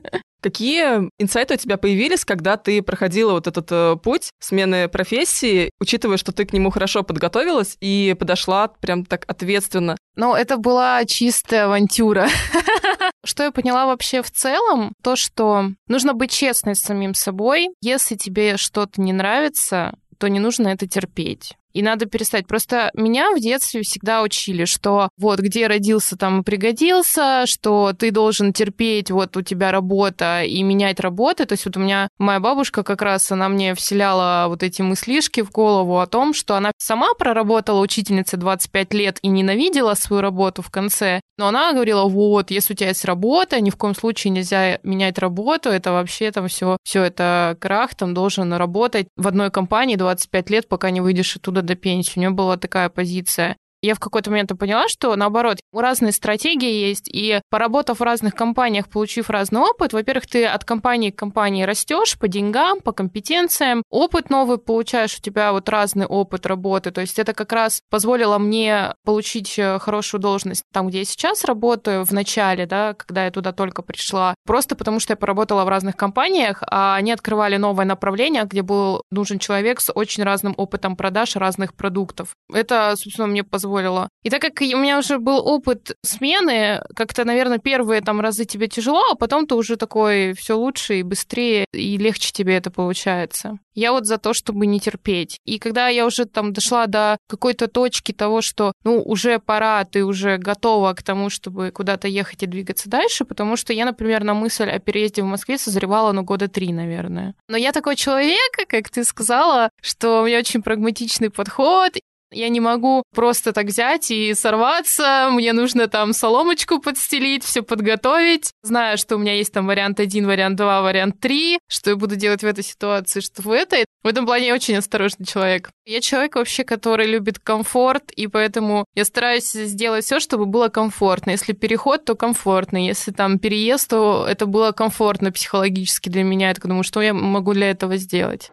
Какие 0.46 1.10
инсайты 1.18 1.54
у 1.54 1.56
тебя 1.56 1.76
появились, 1.76 2.24
когда 2.24 2.56
ты 2.56 2.80
проходила 2.80 3.32
вот 3.32 3.48
этот 3.48 3.66
э, 3.72 3.96
путь 4.00 4.30
смены 4.38 4.86
профессии, 4.86 5.70
учитывая, 5.80 6.18
что 6.18 6.30
ты 6.30 6.44
к 6.46 6.52
нему 6.52 6.70
хорошо 6.70 7.02
подготовилась 7.02 7.76
и 7.80 8.14
подошла 8.16 8.68
прям 8.68 9.04
так 9.04 9.24
ответственно? 9.26 9.96
Ну, 10.14 10.37
это 10.37 10.56
была 10.56 11.04
чистая 11.04 11.64
авантюра. 11.64 12.28
Что 13.24 13.42
я 13.42 13.50
поняла 13.50 13.87
вообще 13.87 14.22
в 14.22 14.30
целом, 14.30 14.92
то, 15.02 15.16
что 15.16 15.70
нужно 15.88 16.14
быть 16.14 16.30
честной 16.30 16.76
с 16.76 16.80
самим 16.80 17.14
собой. 17.14 17.70
Если 17.82 18.14
тебе 18.14 18.56
что-то 18.56 19.00
не 19.00 19.12
нравится, 19.12 19.98
то 20.16 20.28
не 20.28 20.38
нужно 20.38 20.68
это 20.68 20.87
терпеть 20.87 21.56
и 21.76 21.82
надо 21.82 22.06
перестать. 22.06 22.46
Просто 22.46 22.90
меня 22.94 23.32
в 23.32 23.38
детстве 23.38 23.82
всегда 23.82 24.22
учили, 24.22 24.64
что 24.64 25.10
вот 25.18 25.40
где 25.40 25.66
родился, 25.66 26.16
там 26.16 26.40
и 26.40 26.42
пригодился, 26.42 27.44
что 27.46 27.92
ты 27.92 28.10
должен 28.10 28.54
терпеть, 28.54 29.10
вот 29.10 29.36
у 29.36 29.42
тебя 29.42 29.70
работа 29.70 30.42
и 30.42 30.62
менять 30.62 31.00
работы. 31.00 31.44
То 31.44 31.52
есть 31.52 31.66
вот 31.66 31.76
у 31.76 31.80
меня 31.80 32.08
моя 32.16 32.40
бабушка 32.40 32.82
как 32.82 33.02
раз, 33.02 33.30
она 33.30 33.50
мне 33.50 33.74
вселяла 33.74 34.46
вот 34.48 34.62
эти 34.62 34.80
мыслишки 34.80 35.42
в 35.42 35.50
голову 35.50 36.00
о 36.00 36.06
том, 36.06 36.32
что 36.32 36.56
она 36.56 36.72
сама 36.78 37.12
проработала 37.12 37.80
учительницей 37.80 38.38
25 38.38 38.94
лет 38.94 39.18
и 39.20 39.28
ненавидела 39.28 39.92
свою 39.92 40.22
работу 40.22 40.62
в 40.62 40.70
конце, 40.70 41.20
но 41.36 41.48
она 41.48 41.74
говорила, 41.74 42.04
вот, 42.04 42.50
если 42.50 42.72
у 42.72 42.76
тебя 42.76 42.88
есть 42.88 43.04
работа, 43.04 43.60
ни 43.60 43.68
в 43.68 43.76
коем 43.76 43.94
случае 43.94 44.30
нельзя 44.30 44.78
менять 44.82 45.18
работу, 45.18 45.68
это 45.68 45.92
вообще 45.92 46.30
там 46.30 46.48
все, 46.48 46.78
все 46.82 47.02
это 47.02 47.58
крах, 47.60 47.94
там 47.94 48.14
должен 48.14 48.54
работать 48.54 49.08
в 49.16 49.28
одной 49.28 49.50
компании 49.50 49.96
25 49.96 50.50
лет, 50.50 50.68
пока 50.68 50.88
не 50.88 51.02
выйдешь 51.02 51.36
оттуда 51.36 51.65
до 51.66 51.74
пенсии. 51.74 52.18
У 52.18 52.20
нее 52.20 52.31
была 52.31 52.57
такая 52.57 52.88
позиция 52.88 53.57
я 53.87 53.94
в 53.94 54.01
какой-то 54.01 54.31
момент 54.31 54.53
поняла, 54.59 54.88
что 54.88 55.14
наоборот, 55.16 55.59
разные 55.72 56.12
стратегии 56.12 56.88
есть, 56.88 57.09
и 57.09 57.40
поработав 57.51 58.01
в 58.01 58.03
разных 58.03 58.35
компаниях, 58.35 58.88
получив 58.88 59.31
разный 59.31 59.61
опыт, 59.61 59.92
во-первых, 59.92 60.27
ты 60.27 60.44
от 60.44 60.64
компании 60.64 61.11
к 61.11 61.18
компании 61.18 61.64
растешь 61.64 62.18
по 62.18 62.29
деньгам, 62.29 62.81
по 62.81 62.92
компетенциям, 62.92 63.83
опыт 63.90 64.31
новый 64.31 64.59
получаешь, 64.59 65.16
у 65.18 65.22
тебя 65.22 65.53
вот 65.53 65.68
разный 65.68 66.07
опыт 66.07 66.46
работы, 66.46 66.90
то 66.90 67.01
есть 67.01 67.18
это 67.18 67.33
как 67.33 67.53
раз 67.53 67.81
позволило 67.90 68.38
мне 68.38 68.94
получить 69.05 69.59
э, 69.59 69.79
хорошую 69.79 70.20
должность 70.20 70.64
там, 70.72 70.88
где 70.88 70.99
я 70.99 71.05
сейчас 71.05 71.44
работаю, 71.44 72.05
в 72.05 72.12
начале, 72.12 72.66
да, 72.66 72.94
когда 72.94 73.25
я 73.25 73.31
туда 73.31 73.53
только 73.53 73.83
пришла, 73.83 74.35
просто 74.44 74.77
потому 74.77 75.01
что 75.01 75.12
я 75.12 75.16
поработала 75.16 75.64
в 75.64 75.68
разных 75.68 75.96
компаниях, 75.96 76.62
а 76.62 76.96
они 76.96 77.12
открывали 77.12 77.57
новое 77.57 77.85
направление, 77.85 78.44
где 78.44 78.62
был 78.62 79.03
нужен 79.11 79.38
человек 79.38 79.81
с 79.81 79.92
очень 79.92 80.22
разным 80.22 80.55
опытом 80.57 80.96
продаж 80.96 81.37
разных 81.37 81.75
продуктов. 81.75 82.35
Это, 82.53 82.94
собственно, 82.96 83.27
мне 83.27 83.44
позволило 83.44 83.75
позволило. 83.76 84.08
И 84.22 84.30
так 84.30 84.40
как 84.42 84.60
у 84.60 84.78
меня 84.78 84.98
уже 84.98 85.18
был 85.18 85.46
опыт 85.46 85.96
смены, 86.02 86.82
как-то, 86.94 87.24
наверное, 87.24 87.58
первые 87.58 88.00
там 88.00 88.20
разы 88.20 88.44
тебе 88.44 88.68
тяжело, 88.68 89.02
а 89.12 89.14
потом 89.14 89.46
ты 89.46 89.54
уже 89.54 89.76
такой 89.76 90.32
все 90.34 90.56
лучше 90.56 90.98
и 90.98 91.02
быстрее, 91.02 91.66
и 91.72 91.96
легче 91.96 92.32
тебе 92.32 92.56
это 92.56 92.70
получается. 92.70 93.58
Я 93.74 93.92
вот 93.92 94.06
за 94.06 94.18
то, 94.18 94.32
чтобы 94.32 94.66
не 94.66 94.80
терпеть. 94.80 95.38
И 95.44 95.58
когда 95.58 95.88
я 95.88 96.06
уже 96.06 96.24
там 96.24 96.52
дошла 96.52 96.86
до 96.86 97.18
какой-то 97.28 97.68
точки 97.68 98.12
того, 98.12 98.40
что, 98.40 98.72
ну, 98.84 99.02
уже 99.02 99.38
пора, 99.38 99.84
ты 99.84 100.04
уже 100.04 100.38
готова 100.38 100.94
к 100.94 101.02
тому, 101.02 101.28
чтобы 101.28 101.70
куда-то 101.70 102.08
ехать 102.08 102.42
и 102.42 102.46
двигаться 102.46 102.88
дальше, 102.88 103.24
потому 103.24 103.56
что 103.56 103.74
я, 103.74 103.84
например, 103.84 104.24
на 104.24 104.32
мысль 104.32 104.70
о 104.70 104.78
переезде 104.78 105.22
в 105.22 105.26
Москве 105.26 105.58
созревала, 105.58 106.12
ну, 106.12 106.22
года 106.22 106.48
три, 106.48 106.72
наверное. 106.72 107.34
Но 107.48 107.56
я 107.58 107.72
такой 107.72 107.96
человек, 107.96 108.66
как 108.66 108.88
ты 108.88 109.04
сказала, 109.04 109.68
что 109.82 110.22
у 110.22 110.26
меня 110.26 110.38
очень 110.38 110.62
прагматичный 110.62 111.30
подход, 111.30 111.92
Я 112.32 112.48
не 112.48 112.60
могу 112.60 113.02
просто 113.14 113.52
так 113.52 113.66
взять 113.66 114.10
и 114.10 114.34
сорваться. 114.34 115.28
Мне 115.30 115.52
нужно 115.52 115.86
там 115.86 116.12
соломочку 116.12 116.80
подстелить, 116.80 117.44
все 117.44 117.62
подготовить. 117.62 118.50
Знаю, 118.62 118.98
что 118.98 119.16
у 119.16 119.18
меня 119.18 119.34
есть 119.34 119.52
там 119.52 119.66
вариант 119.66 120.00
один, 120.00 120.26
вариант 120.26 120.56
два, 120.56 120.82
вариант 120.82 121.20
три. 121.20 121.58
Что 121.68 121.90
я 121.90 121.96
буду 121.96 122.16
делать 122.16 122.42
в 122.42 122.46
этой 122.46 122.64
ситуации, 122.64 123.20
что 123.20 123.42
в 123.42 123.50
этой. 123.50 123.84
В 124.02 124.08
этом 124.08 124.26
плане 124.26 124.48
я 124.48 124.54
очень 124.54 124.76
осторожный 124.76 125.26
человек. 125.26 125.70
Я 125.84 126.00
человек 126.00 126.36
вообще, 126.36 126.64
который 126.64 127.06
любит 127.06 127.38
комфорт, 127.38 128.10
и 128.12 128.26
поэтому 128.26 128.84
я 128.94 129.04
стараюсь 129.04 129.50
сделать 129.50 130.04
все, 130.04 130.20
чтобы 130.20 130.46
было 130.46 130.68
комфортно. 130.68 131.30
Если 131.30 131.52
переход, 131.52 132.04
то 132.04 132.14
комфортно. 132.16 132.84
Если 132.84 133.12
там 133.12 133.38
переезд, 133.38 133.90
то 133.90 134.26
это 134.28 134.46
было 134.46 134.72
комфортно 134.72 135.30
психологически 135.30 136.08
для 136.08 136.24
меня. 136.24 136.48
Я 136.48 136.54
так 136.54 136.66
думаю, 136.66 136.82
что 136.82 137.00
я 137.02 137.14
могу 137.14 137.52
для 137.52 137.70
этого 137.70 137.96
сделать. 137.96 138.50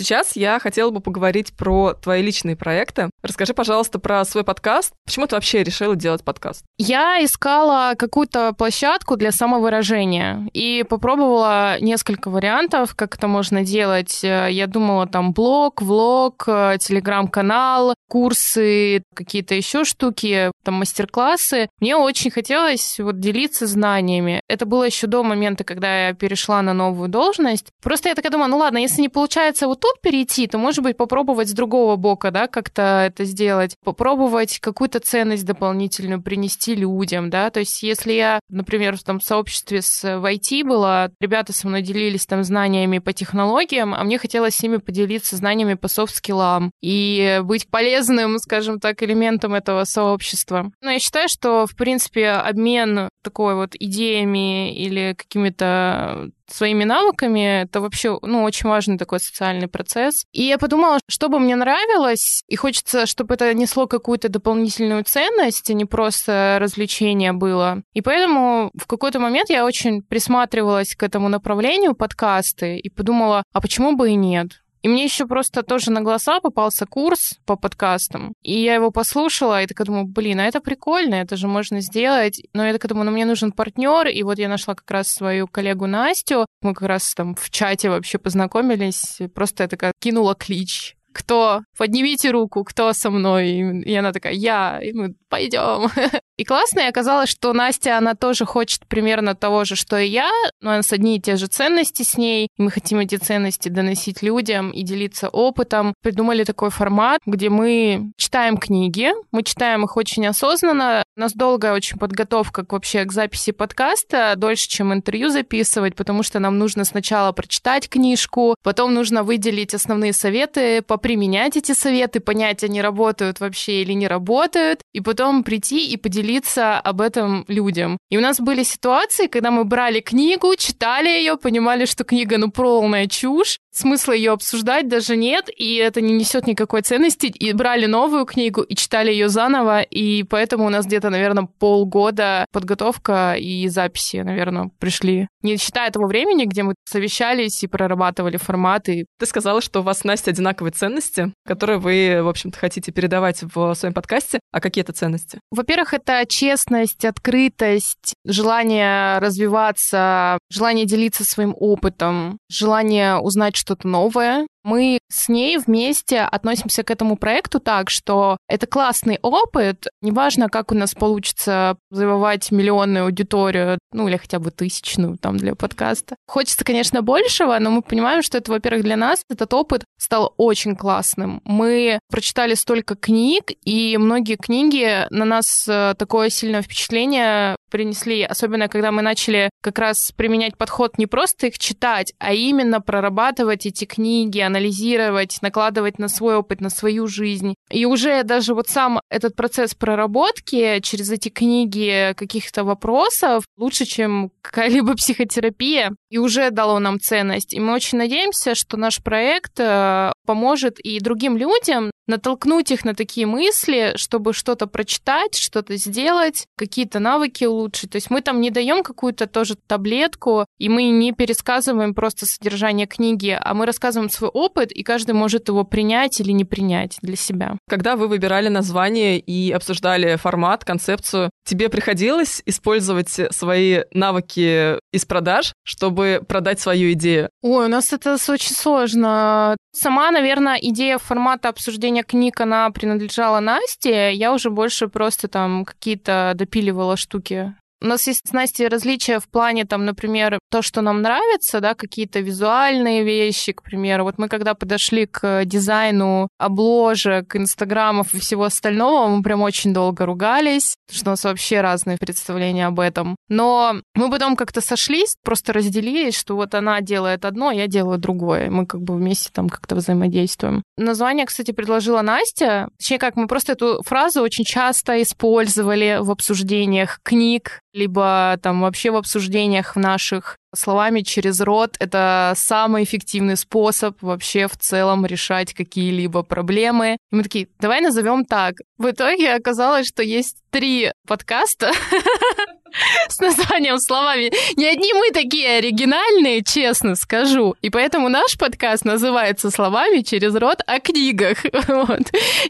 Сейчас 0.00 0.34
я 0.34 0.58
хотела 0.60 0.88
бы 0.88 1.00
поговорить 1.00 1.52
про 1.52 1.92
твои 1.92 2.22
личные 2.22 2.56
проекты. 2.56 3.10
Расскажи, 3.22 3.52
пожалуйста, 3.52 3.98
про 3.98 4.24
свой 4.24 4.44
подкаст. 4.44 4.94
Почему 5.04 5.26
ты 5.26 5.34
вообще 5.34 5.62
решила 5.62 5.94
делать 5.94 6.24
подкаст? 6.24 6.64
Я 6.78 7.22
искала 7.22 7.92
какую-то 7.98 8.54
площадку 8.54 9.16
для 9.16 9.30
самовыражения 9.30 10.48
и 10.54 10.86
попробовала 10.88 11.78
несколько 11.80 12.30
вариантов, 12.30 12.94
как 12.96 13.16
это 13.16 13.28
можно 13.28 13.62
делать. 13.62 14.22
Я 14.22 14.66
думала 14.66 15.06
там 15.06 15.34
блог, 15.34 15.82
влог, 15.82 16.44
телеграм-канал, 16.46 17.92
курсы, 18.08 19.02
какие-то 19.14 19.54
еще 19.54 19.84
штуки, 19.84 20.50
там 20.64 20.76
мастер-классы. 20.76 21.68
Мне 21.78 21.94
очень 21.94 22.30
хотелось 22.30 22.98
вот 22.98 23.20
делиться 23.20 23.66
знаниями. 23.66 24.40
Это 24.48 24.64
было 24.64 24.84
еще 24.84 25.06
до 25.06 25.22
момента, 25.22 25.62
когда 25.62 26.06
я 26.06 26.14
перешла 26.14 26.62
на 26.62 26.72
новую 26.72 27.10
должность. 27.10 27.66
Просто 27.82 28.08
я 28.08 28.14
такая 28.14 28.32
думаю, 28.32 28.48
ну 28.48 28.56
ладно, 28.56 28.78
если 28.78 29.02
не 29.02 29.10
получается 29.10 29.66
вот 29.66 29.80
тут 29.80 29.89
тут 29.90 30.00
перейти, 30.00 30.46
то, 30.46 30.58
может 30.58 30.82
быть, 30.82 30.96
попробовать 30.96 31.48
с 31.48 31.52
другого 31.52 31.96
бока, 31.96 32.30
да, 32.30 32.46
как-то 32.46 33.04
это 33.06 33.24
сделать. 33.24 33.76
Попробовать 33.84 34.58
какую-то 34.58 35.00
ценность 35.00 35.44
дополнительную 35.44 36.22
принести 36.22 36.74
людям, 36.74 37.30
да. 37.30 37.50
То 37.50 37.60
есть, 37.60 37.82
если 37.82 38.12
я, 38.12 38.40
например, 38.48 38.96
в 38.96 39.02
том 39.02 39.20
сообществе 39.20 39.82
с 39.82 40.00
в 40.20 40.24
IT 40.24 40.64
была, 40.64 41.10
ребята 41.20 41.52
со 41.52 41.66
мной 41.66 41.82
делились 41.82 42.26
там 42.26 42.44
знаниями 42.44 42.98
по 42.98 43.12
технологиям, 43.12 43.94
а 43.94 44.02
мне 44.04 44.18
хотелось 44.18 44.54
с 44.54 44.62
ними 44.62 44.78
поделиться 44.78 45.36
знаниями 45.36 45.74
по 45.74 45.88
софт-скиллам 45.88 46.70
и 46.80 47.40
быть 47.42 47.68
полезным, 47.68 48.38
скажем 48.38 48.80
так, 48.80 49.02
элементом 49.02 49.54
этого 49.54 49.84
сообщества. 49.84 50.70
Но 50.80 50.90
я 50.90 50.98
считаю, 50.98 51.28
что, 51.28 51.66
в 51.66 51.76
принципе, 51.76 52.30
обмен 52.30 53.08
такой 53.22 53.54
вот 53.54 53.74
идеями 53.74 54.74
или 54.74 55.14
какими-то 55.16 56.30
своими 56.52 56.84
навыками. 56.84 57.62
Это 57.62 57.80
вообще, 57.80 58.18
ну, 58.22 58.42
очень 58.42 58.68
важный 58.68 58.98
такой 58.98 59.20
социальный 59.20 59.68
процесс. 59.68 60.24
И 60.32 60.42
я 60.42 60.58
подумала, 60.58 60.98
что 61.08 61.28
бы 61.28 61.38
мне 61.38 61.56
нравилось, 61.56 62.42
и 62.48 62.56
хочется, 62.56 63.06
чтобы 63.06 63.34
это 63.34 63.52
несло 63.54 63.86
какую-то 63.86 64.28
дополнительную 64.28 65.04
ценность, 65.04 65.70
а 65.70 65.74
не 65.74 65.84
просто 65.84 66.58
развлечение 66.60 67.32
было. 67.32 67.82
И 67.94 68.00
поэтому 68.00 68.70
в 68.74 68.86
какой-то 68.86 69.20
момент 69.20 69.50
я 69.50 69.64
очень 69.64 70.02
присматривалась 70.02 70.94
к 70.94 71.02
этому 71.02 71.28
направлению 71.28 71.94
подкасты 71.94 72.78
и 72.78 72.90
подумала, 72.90 73.42
а 73.52 73.60
почему 73.60 73.96
бы 73.96 74.10
и 74.10 74.14
нет? 74.14 74.60
И 74.82 74.88
мне 74.88 75.04
еще 75.04 75.26
просто 75.26 75.62
тоже 75.62 75.90
на 75.90 76.00
глаза 76.00 76.40
попался 76.40 76.86
курс 76.86 77.38
по 77.44 77.56
подкастам. 77.56 78.32
И 78.42 78.60
я 78.62 78.74
его 78.74 78.90
послушала, 78.90 79.62
и 79.62 79.66
такая 79.66 79.86
думаю, 79.86 80.06
блин, 80.06 80.40
а 80.40 80.46
это 80.46 80.60
прикольно, 80.60 81.16
это 81.16 81.36
же 81.36 81.48
можно 81.48 81.80
сделать. 81.80 82.42
Но 82.54 82.66
я 82.66 82.72
такая 82.72 82.88
думаю, 82.88 83.06
ну 83.06 83.12
мне 83.12 83.26
нужен 83.26 83.52
партнер. 83.52 84.08
И 84.08 84.22
вот 84.22 84.38
я 84.38 84.48
нашла 84.48 84.74
как 84.74 84.90
раз 84.90 85.08
свою 85.08 85.46
коллегу 85.46 85.86
Настю. 85.86 86.46
Мы 86.62 86.74
как 86.74 86.88
раз 86.88 87.14
там 87.14 87.34
в 87.34 87.50
чате 87.50 87.90
вообще 87.90 88.18
познакомились. 88.18 89.18
Просто 89.34 89.64
я 89.64 89.68
такая 89.68 89.92
кинула 90.00 90.34
клич 90.34 90.96
кто, 91.12 91.62
поднимите 91.76 92.30
руку, 92.30 92.64
кто 92.64 92.92
со 92.92 93.10
мной. 93.10 93.82
И 93.82 93.94
она 93.94 94.12
такая, 94.12 94.32
я, 94.32 94.80
и 94.80 94.92
мы 94.92 95.14
пойдем. 95.28 95.90
И 96.40 96.44
классно, 96.44 96.80
и 96.80 96.84
оказалось, 96.84 97.28
что 97.28 97.52
Настя, 97.52 97.98
она 97.98 98.14
тоже 98.14 98.46
хочет 98.46 98.86
примерно 98.86 99.34
того 99.34 99.66
же, 99.66 99.76
что 99.76 99.98
и 99.98 100.08
я, 100.08 100.30
но 100.62 100.70
у 100.70 100.72
нас 100.72 100.90
одни 100.90 101.18
и 101.18 101.20
те 101.20 101.36
же 101.36 101.48
ценности 101.48 102.02
с 102.02 102.16
ней, 102.16 102.48
мы 102.56 102.70
хотим 102.70 102.98
эти 103.00 103.16
ценности 103.16 103.68
доносить 103.68 104.22
людям 104.22 104.70
и 104.70 104.82
делиться 104.82 105.28
опытом. 105.28 105.92
Придумали 106.02 106.44
такой 106.44 106.70
формат, 106.70 107.20
где 107.26 107.50
мы 107.50 108.12
читаем 108.16 108.56
книги, 108.56 109.10
мы 109.32 109.42
читаем 109.42 109.84
их 109.84 109.98
очень 109.98 110.26
осознанно, 110.26 111.04
у 111.14 111.20
нас 111.20 111.34
долгая 111.34 111.74
очень 111.74 111.98
подготовка 111.98 112.64
к, 112.64 112.72
вообще 112.72 113.04
к 113.04 113.12
записи 113.12 113.52
подкаста, 113.52 114.32
дольше, 114.34 114.66
чем 114.66 114.94
интервью 114.94 115.28
записывать, 115.28 115.94
потому 115.94 116.22
что 116.22 116.38
нам 116.38 116.56
нужно 116.56 116.86
сначала 116.86 117.32
прочитать 117.32 117.90
книжку, 117.90 118.54
потом 118.62 118.94
нужно 118.94 119.24
выделить 119.24 119.74
основные 119.74 120.14
советы, 120.14 120.80
поприменять 120.80 121.58
эти 121.58 121.72
советы, 121.72 122.20
понять, 122.20 122.64
они 122.64 122.80
работают 122.80 123.40
вообще 123.40 123.82
или 123.82 123.92
не 123.92 124.08
работают, 124.08 124.80
и 124.94 125.02
потом 125.02 125.44
прийти 125.44 125.86
и 125.86 125.98
поделиться 125.98 126.29
делиться 126.30 126.78
об 126.78 127.00
этом 127.00 127.44
людям. 127.48 127.98
И 128.10 128.16
у 128.16 128.20
нас 128.20 128.40
были 128.40 128.62
ситуации, 128.62 129.26
когда 129.26 129.50
мы 129.50 129.64
брали 129.64 130.00
книгу, 130.00 130.54
читали 130.56 131.08
ее, 131.08 131.36
понимали, 131.36 131.86
что 131.86 132.04
книга, 132.04 132.38
ну, 132.38 132.50
полная 132.50 133.06
чушь, 133.06 133.58
смысла 133.72 134.12
ее 134.12 134.32
обсуждать 134.32 134.88
даже 134.88 135.16
нет, 135.16 135.48
и 135.54 135.76
это 135.76 136.00
не 136.00 136.12
несет 136.12 136.46
никакой 136.46 136.82
ценности. 136.82 137.26
И 137.26 137.52
брали 137.52 137.86
новую 137.86 138.26
книгу 138.26 138.62
и 138.62 138.74
читали 138.74 139.10
ее 139.10 139.28
заново, 139.28 139.82
и 139.82 140.22
поэтому 140.24 140.66
у 140.66 140.68
нас 140.68 140.86
где-то, 140.86 141.10
наверное, 141.10 141.48
полгода 141.58 142.46
подготовка 142.52 143.34
и 143.34 143.68
записи, 143.68 144.18
наверное, 144.18 144.70
пришли. 144.78 145.28
Не 145.42 145.56
считая 145.56 145.90
того 145.90 146.06
времени, 146.06 146.44
где 146.44 146.62
мы 146.62 146.74
совещались 146.84 147.62
и 147.62 147.66
прорабатывали 147.66 148.36
форматы. 148.36 149.06
Ты 149.18 149.26
сказала, 149.26 149.60
что 149.60 149.80
у 149.80 149.82
вас, 149.82 150.04
Настя, 150.04 150.30
одинаковые 150.30 150.72
ценности, 150.72 151.32
которые 151.46 151.78
вы, 151.78 152.22
в 152.22 152.28
общем-то, 152.28 152.58
хотите 152.58 152.92
передавать 152.92 153.42
в 153.42 153.74
своем 153.74 153.94
подкасте. 153.94 154.40
А 154.52 154.60
какие 154.60 154.82
это 154.82 154.92
ценности? 154.92 155.40
Во-первых, 155.50 155.94
это 155.94 156.24
честность, 156.26 157.04
открытость, 157.04 158.14
желание 158.24 159.18
развиваться, 159.18 160.38
желание 160.50 160.86
делиться 160.86 161.24
своим 161.24 161.54
опытом, 161.56 162.38
желание 162.48 163.18
узнать 163.18 163.56
что-то 163.70 163.86
новое. 163.86 164.46
Мы 164.62 164.98
с 165.08 165.28
ней 165.28 165.58
вместе 165.58 166.20
относимся 166.20 166.82
к 166.82 166.90
этому 166.90 167.16
проекту 167.16 167.60
так, 167.60 167.90
что 167.90 168.36
это 168.48 168.66
классный 168.66 169.18
опыт. 169.22 169.86
Неважно, 170.02 170.48
как 170.48 170.72
у 170.72 170.74
нас 170.74 170.94
получится 170.94 171.76
завоевать 171.90 172.50
миллионную 172.50 173.06
аудиторию, 173.06 173.78
ну 173.92 174.08
или 174.08 174.16
хотя 174.16 174.38
бы 174.38 174.50
тысячную 174.50 175.16
там 175.18 175.36
для 175.36 175.54
подкаста. 175.54 176.16
Хочется, 176.26 176.64
конечно, 176.64 177.02
большего, 177.02 177.58
но 177.58 177.70
мы 177.70 177.82
понимаем, 177.82 178.22
что 178.22 178.38
это, 178.38 178.52
во-первых, 178.52 178.82
для 178.84 178.96
нас 178.96 179.22
этот 179.28 179.52
опыт 179.54 179.84
стал 179.98 180.34
очень 180.36 180.76
классным. 180.76 181.40
Мы 181.44 181.98
прочитали 182.10 182.54
столько 182.54 182.96
книг, 182.96 183.50
и 183.64 183.96
многие 183.96 184.36
книги 184.36 185.06
на 185.10 185.24
нас 185.24 185.66
э, 185.68 185.94
такое 185.96 186.30
сильное 186.30 186.62
впечатление 186.62 187.56
принесли, 187.70 188.22
особенно 188.22 188.68
когда 188.68 188.92
мы 188.92 189.02
начали 189.02 189.48
как 189.62 189.78
раз 189.78 190.12
применять 190.12 190.58
подход 190.58 190.98
не 190.98 191.06
просто 191.06 191.46
их 191.46 191.58
читать, 191.58 192.12
а 192.18 192.34
именно 192.34 192.80
прорабатывать 192.80 193.66
эти 193.66 193.84
книги, 193.84 194.40
анализировать, 194.50 195.38
накладывать 195.42 195.98
на 195.98 196.08
свой 196.08 196.36
опыт, 196.36 196.60
на 196.60 196.70
свою 196.70 197.06
жизнь. 197.06 197.54
И 197.70 197.86
уже 197.86 198.22
даже 198.24 198.54
вот 198.54 198.68
сам 198.68 199.00
этот 199.10 199.36
процесс 199.36 199.74
проработки 199.74 200.80
через 200.80 201.10
эти 201.10 201.28
книги 201.28 202.12
каких-то 202.16 202.64
вопросов 202.64 203.44
лучше, 203.56 203.84
чем 203.84 204.30
какая-либо 204.42 204.94
психотерапия, 204.96 205.92
и 206.10 206.18
уже 206.18 206.50
дало 206.50 206.78
нам 206.78 207.00
ценность. 207.00 207.54
И 207.54 207.60
мы 207.60 207.74
очень 207.74 207.98
надеемся, 207.98 208.54
что 208.54 208.76
наш 208.76 209.02
проект 209.02 209.58
э, 209.58 210.12
поможет 210.26 210.78
и 210.80 211.00
другим 211.00 211.36
людям 211.36 211.90
натолкнуть 212.10 212.70
их 212.70 212.84
на 212.84 212.94
такие 212.94 213.26
мысли, 213.26 213.92
чтобы 213.96 214.34
что-то 214.34 214.66
прочитать, 214.66 215.36
что-то 215.36 215.76
сделать, 215.76 216.46
какие-то 216.56 216.98
навыки 216.98 217.44
улучшить. 217.44 217.90
То 217.90 217.96
есть 217.96 218.10
мы 218.10 218.20
там 218.20 218.40
не 218.40 218.50
даем 218.50 218.82
какую-то 218.82 219.26
тоже 219.26 219.54
таблетку, 219.66 220.44
и 220.58 220.68
мы 220.68 220.90
не 220.90 221.12
пересказываем 221.12 221.94
просто 221.94 222.26
содержание 222.26 222.86
книги, 222.86 223.38
а 223.40 223.54
мы 223.54 223.64
рассказываем 223.64 224.10
свой 224.10 224.30
опыт, 224.30 224.72
и 224.72 224.82
каждый 224.82 225.12
может 225.12 225.48
его 225.48 225.64
принять 225.64 226.20
или 226.20 226.32
не 226.32 226.44
принять 226.44 226.98
для 227.00 227.16
себя. 227.16 227.56
Когда 227.68 227.96
вы 227.96 228.08
выбирали 228.08 228.48
название 228.48 229.18
и 229.18 229.50
обсуждали 229.52 230.16
формат, 230.16 230.64
концепцию, 230.64 231.30
тебе 231.44 231.68
приходилось 231.68 232.42
использовать 232.46 233.08
свои 233.30 233.82
навыки 233.92 234.78
из 234.92 235.04
продаж, 235.04 235.52
чтобы 235.64 236.22
продать 236.26 236.60
свою 236.60 236.92
идею? 236.92 237.30
Ой, 237.42 237.66
у 237.66 237.68
нас 237.68 237.92
это 237.92 238.16
очень 238.28 238.54
сложно. 238.54 239.56
Сама, 239.72 240.10
наверное, 240.10 240.58
идея 240.60 240.98
формата 240.98 241.48
обсуждения 241.48 241.99
книг, 242.02 242.40
она 242.40 242.70
принадлежала 242.70 243.40
Насте. 243.40 244.12
Я 244.12 244.32
уже 244.32 244.50
больше 244.50 244.88
просто 244.88 245.28
там 245.28 245.64
какие-то 245.64 246.32
допиливала 246.34 246.96
штуки 246.96 247.54
У 247.82 247.86
нас 247.86 248.06
есть 248.06 248.28
с 248.28 248.32
Настей 248.32 248.68
различия 248.68 249.20
в 249.20 249.28
плане, 249.28 249.64
там, 249.64 249.86
например, 249.86 250.38
то, 250.50 250.60
что 250.60 250.82
нам 250.82 251.00
нравится, 251.00 251.60
да, 251.60 251.74
какие-то 251.74 252.20
визуальные 252.20 253.04
вещи, 253.04 253.52
к 253.52 253.62
примеру. 253.62 254.04
Вот 254.04 254.18
мы 254.18 254.28
когда 254.28 254.54
подошли 254.54 255.06
к 255.06 255.44
дизайну 255.46 256.28
обложек, 256.38 257.34
инстаграмов 257.36 258.14
и 258.14 258.20
всего 258.20 258.44
остального, 258.44 259.08
мы 259.08 259.22
прям 259.22 259.40
очень 259.40 259.72
долго 259.72 260.04
ругались, 260.04 260.76
что 260.90 261.10
у 261.10 261.12
нас 261.12 261.24
вообще 261.24 261.62
разные 261.62 261.96
представления 261.96 262.66
об 262.66 262.80
этом. 262.80 263.16
Но 263.28 263.76
мы 263.94 264.10
потом 264.10 264.36
как-то 264.36 264.60
сошлись, 264.60 265.14
просто 265.24 265.54
разделились, 265.54 266.18
что 266.18 266.36
вот 266.36 266.54
она 266.54 266.82
делает 266.82 267.24
одно, 267.24 267.50
я 267.50 267.66
делаю 267.66 267.98
другое. 267.98 268.50
Мы 268.50 268.66
как 268.66 268.82
бы 268.82 268.94
вместе 268.94 269.30
там 269.32 269.48
как-то 269.48 269.76
взаимодействуем. 269.76 270.62
Название, 270.76 271.24
кстати, 271.24 271.52
предложила 271.52 272.02
Настя. 272.02 272.68
Точнее, 272.78 272.98
как 272.98 273.16
мы 273.16 273.26
просто 273.26 273.52
эту 273.52 273.82
фразу 273.84 274.20
очень 274.20 274.44
часто 274.44 275.00
использовали 275.00 275.98
в 276.00 276.10
обсуждениях 276.10 277.00
книг, 277.02 277.60
либо 277.72 278.38
там 278.42 278.60
вообще 278.60 278.90
в 278.90 278.96
обсуждениях 278.96 279.76
наших 279.76 280.36
словами 280.54 281.00
через 281.00 281.40
рот. 281.40 281.76
Это 281.78 282.32
самый 282.36 282.84
эффективный 282.84 283.36
способ 283.36 284.00
вообще 284.02 284.48
в 284.48 284.56
целом 284.56 285.06
решать 285.06 285.54
какие-либо 285.54 286.22
проблемы. 286.22 286.98
И 287.10 287.16
мы 287.16 287.22
такие, 287.22 287.48
давай 287.58 287.80
назовем 287.80 288.24
так. 288.24 288.54
В 288.78 288.90
итоге 288.90 289.34
оказалось, 289.34 289.86
что 289.86 290.02
есть 290.02 290.36
три 290.50 290.92
подкаста 291.06 291.72
с 293.08 293.18
названием 293.20 293.78
словами. 293.78 294.30
Не 294.56 294.66
одни 294.66 294.92
мы 294.92 295.10
такие 295.10 295.58
оригинальные, 295.58 296.42
честно 296.42 296.94
скажу. 296.94 297.56
И 297.62 297.70
поэтому 297.70 298.08
наш 298.08 298.38
подкаст 298.38 298.84
называется 298.84 299.50
«Словами 299.50 300.00
через 300.00 300.34
рот 300.34 300.60
о 300.66 300.80
книгах». 300.80 301.38
Вот. 301.70 302.00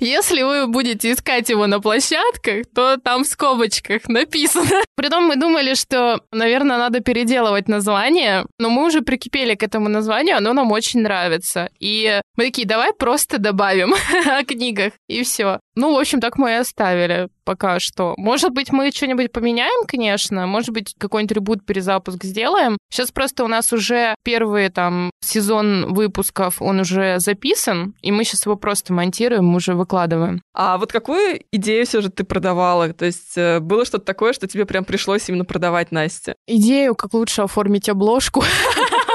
Если 0.01 0.43
вы 0.43 0.67
будете 0.67 1.13
искать 1.13 1.51
его 1.51 1.67
на 1.67 1.81
площадках, 1.81 2.65
то 2.75 2.97
там 2.97 3.25
в 3.25 3.27
скобочках 3.27 4.09
написано. 4.09 4.83
Притом 4.97 5.27
мы 5.27 5.37
думали, 5.37 5.75
что, 5.75 6.21
наверное, 6.33 6.79
надо 6.79 7.01
переделывать 7.01 7.69
название, 7.69 7.90
но 8.59 8.71
мы 8.71 8.87
уже 8.87 9.03
прикипели 9.03 9.55
к 9.55 9.63
этому 9.63 9.89
названию, 9.89 10.37
оно 10.37 10.53
нам 10.53 10.73
очень 10.73 11.01
нравится. 11.01 11.69
И 11.79 12.21
мы 12.37 12.45
такие, 12.45 12.67
давай 12.67 12.93
просто 12.93 13.39
добавим 13.39 13.95
о 14.27 14.45
книгах, 14.45 14.93
и 15.09 15.23
все. 15.23 15.61
Ну, 15.75 15.95
в 15.95 15.99
общем, 15.99 16.21
так 16.21 16.39
мы 16.39 16.51
и 16.51 16.55
оставили 16.55 17.29
пока 17.51 17.81
что. 17.81 18.15
Может 18.17 18.53
быть, 18.53 18.71
мы 18.71 18.93
что-нибудь 18.93 19.33
поменяем, 19.33 19.85
конечно. 19.85 20.47
Может 20.47 20.71
быть, 20.71 20.95
какой-нибудь 20.97 21.35
ребут, 21.35 21.67
перезапуск 21.67 22.23
сделаем. 22.23 22.79
Сейчас 22.93 23.11
просто 23.11 23.43
у 23.43 23.49
нас 23.49 23.73
уже 23.73 24.15
первый 24.23 24.69
там 24.69 25.11
сезон 25.21 25.93
выпусков, 25.93 26.63
он 26.63 26.79
уже 26.79 27.19
записан, 27.19 27.95
и 28.03 28.13
мы 28.13 28.23
сейчас 28.23 28.47
его 28.47 28.55
просто 28.55 28.93
монтируем, 28.93 29.53
уже 29.53 29.75
выкладываем. 29.75 30.43
А 30.55 30.79
вот 30.79 30.93
какую 30.93 31.41
идею 31.51 31.87
все 31.87 32.01
же 32.03 32.11
ты 32.11 32.23
продавала? 32.23 32.93
То 32.93 33.07
есть 33.07 33.37
э, 33.37 33.59
было 33.59 33.85
что-то 33.85 34.05
такое, 34.05 34.33
что 34.33 34.47
тебе 34.47 34.65
прям 34.65 34.85
пришлось 34.85 35.29
именно 35.29 35.45
продавать 35.45 35.91
Насте? 35.91 36.37
Идею, 36.47 36.95
как 36.95 37.15
лучше 37.15 37.43
оформить 37.43 37.89
обложку. 37.89 38.45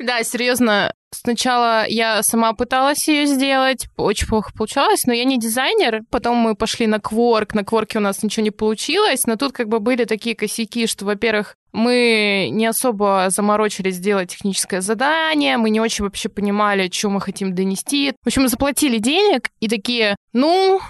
Да, 0.00 0.22
серьезно, 0.24 0.92
Сначала 1.12 1.86
я 1.88 2.22
сама 2.22 2.52
пыталась 2.52 3.08
ее 3.08 3.26
сделать, 3.26 3.88
очень 3.96 4.28
плохо 4.28 4.52
получалось, 4.56 5.06
но 5.06 5.12
я 5.12 5.24
не 5.24 5.38
дизайнер. 5.38 6.02
Потом 6.08 6.36
мы 6.36 6.54
пошли 6.54 6.86
на 6.86 7.00
кворк, 7.00 7.52
на 7.52 7.64
кворке 7.64 7.98
у 7.98 8.00
нас 8.00 8.22
ничего 8.22 8.44
не 8.44 8.52
получилось, 8.52 9.26
но 9.26 9.34
тут 9.36 9.52
как 9.52 9.68
бы 9.68 9.80
были 9.80 10.04
такие 10.04 10.36
косяки, 10.36 10.86
что, 10.86 11.04
во-первых, 11.04 11.56
мы 11.72 12.48
не 12.52 12.64
особо 12.66 13.26
заморочились 13.28 13.96
сделать 13.96 14.30
техническое 14.30 14.80
задание, 14.80 15.56
мы 15.56 15.70
не 15.70 15.80
очень 15.80 16.04
вообще 16.04 16.28
понимали, 16.28 16.88
что 16.92 17.10
мы 17.10 17.20
хотим 17.20 17.54
донести. 17.54 18.12
В 18.22 18.28
общем, 18.28 18.42
мы 18.42 18.48
заплатили 18.48 18.98
денег 18.98 19.50
и 19.58 19.68
такие, 19.68 20.14
ну, 20.32 20.80